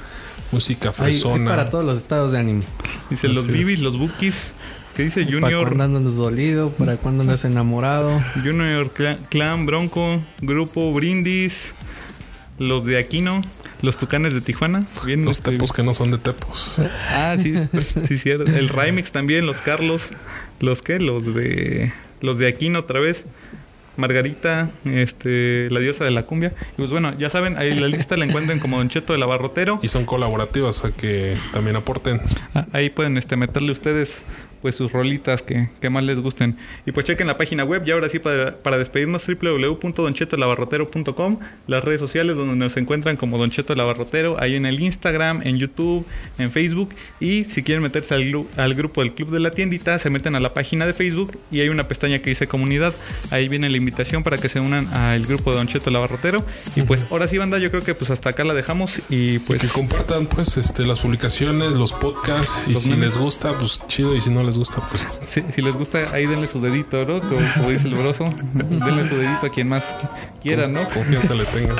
música 0.53 0.89
Hay, 0.89 0.95
hay 0.97 1.11
fresona. 1.11 1.49
para 1.51 1.69
todos 1.69 1.83
los 1.83 1.97
estados 1.97 2.31
de 2.31 2.39
ánimo. 2.39 2.61
Dice 3.09 3.27
los 3.27 3.45
bibis, 3.47 3.79
los 3.79 3.97
bookies. 3.97 4.51
¿Qué 4.95 5.03
dice 5.03 5.25
Para 5.25 5.35
Junior? 5.51 5.75
cuando 5.75 5.97
andas 5.99 6.15
dolido, 6.15 6.71
para 6.71 6.95
cuando 6.97 7.21
andas 7.21 7.45
enamorado. 7.45 8.19
Junior 8.43 8.91
Cla- 8.93 9.19
Clan, 9.29 9.65
Bronco, 9.67 10.21
Grupo 10.41 10.91
Brindis, 10.91 11.73
los 12.59 12.85
de 12.85 12.97
Aquino, 12.97 13.41
los 13.81 13.97
Tucanes 13.97 14.33
de 14.33 14.41
Tijuana. 14.41 14.85
Bien, 15.05 15.23
Los 15.25 15.37
este- 15.37 15.51
tepos 15.51 15.71
que 15.73 15.83
no 15.83 15.93
son 15.93 16.11
de 16.11 16.17
tepos. 16.17 16.79
Ah, 17.11 17.35
sí, 17.39 17.53
sí, 18.07 18.17
cierto. 18.17 18.45
El 18.45 18.69
Remix 18.69 19.11
también, 19.11 19.45
los 19.45 19.61
Carlos. 19.61 20.09
¿Los 20.59 20.81
qué? 20.81 20.99
Los 20.99 21.33
de. 21.33 21.93
Los 22.21 22.39
de 22.39 22.47
Aquino 22.47 22.79
otra 22.79 22.99
vez. 22.99 23.25
Margarita, 23.95 24.69
este, 24.85 25.69
la 25.71 25.79
diosa 25.79 26.05
de 26.05 26.11
la 26.11 26.21
cumbia. 26.23 26.53
Y 26.73 26.75
pues 26.77 26.91
bueno, 26.91 27.17
ya 27.17 27.29
saben, 27.29 27.57
ahí 27.57 27.73
la 27.73 27.87
lista 27.87 28.15
la 28.15 28.25
encuentran 28.25 28.59
como 28.59 28.77
Don 28.77 28.89
Cheto 28.89 29.13
del 29.13 29.23
Abarrotero. 29.23 29.79
Y 29.81 29.87
son 29.87 30.05
colaborativas, 30.05 30.77
o 30.77 30.81
sea 30.87 30.91
que 30.91 31.35
también 31.51 31.75
aporten. 31.77 32.21
Ah, 32.53 32.67
Ahí 32.73 32.91
pueden 32.91 33.17
este, 33.17 33.35
meterle 33.37 33.71
ustedes 33.71 34.17
pues 34.61 34.75
sus 34.75 34.91
rolitas 34.91 35.41
que, 35.41 35.69
que 35.81 35.89
más 35.89 36.03
les 36.03 36.19
gusten. 36.19 36.57
Y 36.85 36.91
pues 36.91 37.05
chequen 37.05 37.27
la 37.27 37.37
página 37.37 37.63
web. 37.63 37.83
Y 37.85 37.91
ahora 37.91 38.09
sí, 38.09 38.19
para, 38.19 38.55
para 38.57 38.77
despedirnos, 38.77 39.25
www.donchetolabarrotero.com. 39.27 41.39
Las 41.67 41.83
redes 41.83 41.99
sociales 41.99 42.35
donde 42.35 42.55
nos 42.55 42.77
encuentran 42.77 43.17
como 43.17 43.37
Don 43.37 43.51
Cheto 43.51 43.73
el 43.73 43.79
Abarrotero. 43.79 44.37
Ahí 44.39 44.55
en 44.55 44.65
el 44.65 44.79
Instagram, 44.79 45.41
en 45.45 45.57
YouTube, 45.57 46.05
en 46.37 46.51
Facebook. 46.51 46.89
Y 47.19 47.45
si 47.45 47.63
quieren 47.63 47.83
meterse 47.83 48.13
al, 48.13 48.45
al 48.57 48.73
grupo 48.75 49.01
del 49.01 49.13
Club 49.13 49.31
de 49.31 49.39
la 49.39 49.51
Tiendita, 49.51 49.97
se 49.99 50.09
meten 50.09 50.35
a 50.35 50.39
la 50.39 50.53
página 50.53 50.85
de 50.85 50.93
Facebook. 50.93 51.37
Y 51.51 51.61
hay 51.61 51.69
una 51.69 51.87
pestaña 51.87 52.19
que 52.19 52.29
dice 52.29 52.47
comunidad. 52.47 52.93
Ahí 53.31 53.47
viene 53.47 53.69
la 53.69 53.77
invitación 53.77 54.23
para 54.23 54.37
que 54.37 54.49
se 54.49 54.59
unan 54.59 54.87
al 54.93 55.25
grupo 55.25 55.51
de 55.51 55.57
Don 55.57 55.67
Cheto 55.67 55.89
el 55.89 55.95
Abarrotero. 55.95 56.43
Y 56.75 56.81
pues 56.81 57.05
ahora 57.09 57.27
sí, 57.27 57.37
banda, 57.37 57.57
yo 57.59 57.69
creo 57.69 57.83
que 57.83 57.93
pues 57.95 58.09
hasta 58.11 58.29
acá 58.29 58.43
la 58.43 58.53
dejamos. 58.53 58.99
Y 59.09 59.39
Pues 59.39 59.61
que 59.61 59.67
compartan 59.67 60.27
pues 60.27 60.57
este 60.57 60.85
las 60.85 60.99
publicaciones, 60.99 61.71
los 61.71 61.93
podcasts 61.93 62.65
y 62.67 62.73
Los 62.73 62.83
si 62.83 62.89
memes. 62.91 63.05
les 63.05 63.17
gusta, 63.17 63.57
pues 63.57 63.81
chido 63.87 64.15
y 64.15 64.21
si 64.21 64.29
no 64.29 64.43
les 64.43 64.56
gusta, 64.57 64.81
pues. 64.89 65.21
Si, 65.27 65.61
les 65.61 65.75
gusta, 65.75 65.99
ahí 66.13 66.25
denle 66.25 66.47
su 66.47 66.61
dedito, 66.61 67.05
¿no? 67.05 67.19
Como, 67.19 67.39
como 67.55 67.69
dice 67.69 67.87
el 67.87 67.95
broso, 67.95 68.29
denle 68.53 69.07
su 69.07 69.15
dedito 69.15 69.45
a 69.45 69.49
quien 69.49 69.69
más 69.69 69.95
quiera, 70.41 70.67
¿no? 70.67 70.87
Confianza 70.89 71.33
le 71.33 71.45
tenga. 71.45 71.75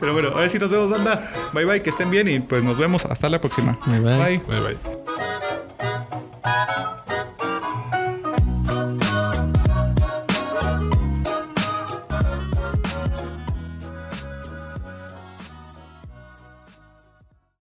Pero 0.00 0.12
bueno, 0.12 0.28
ahora 0.28 0.48
sí 0.48 0.58
nos 0.58 0.70
vemos, 0.70 0.90
banda. 0.90 1.30
Bye 1.52 1.64
bye, 1.64 1.82
que 1.82 1.90
estén 1.90 2.10
bien 2.10 2.28
y 2.28 2.40
pues 2.40 2.64
nos 2.64 2.78
vemos. 2.78 3.04
Hasta 3.06 3.28
la 3.28 3.40
próxima. 3.40 3.78
Bye 3.86 4.00
bye. 4.00 4.38
bye. 4.38 4.76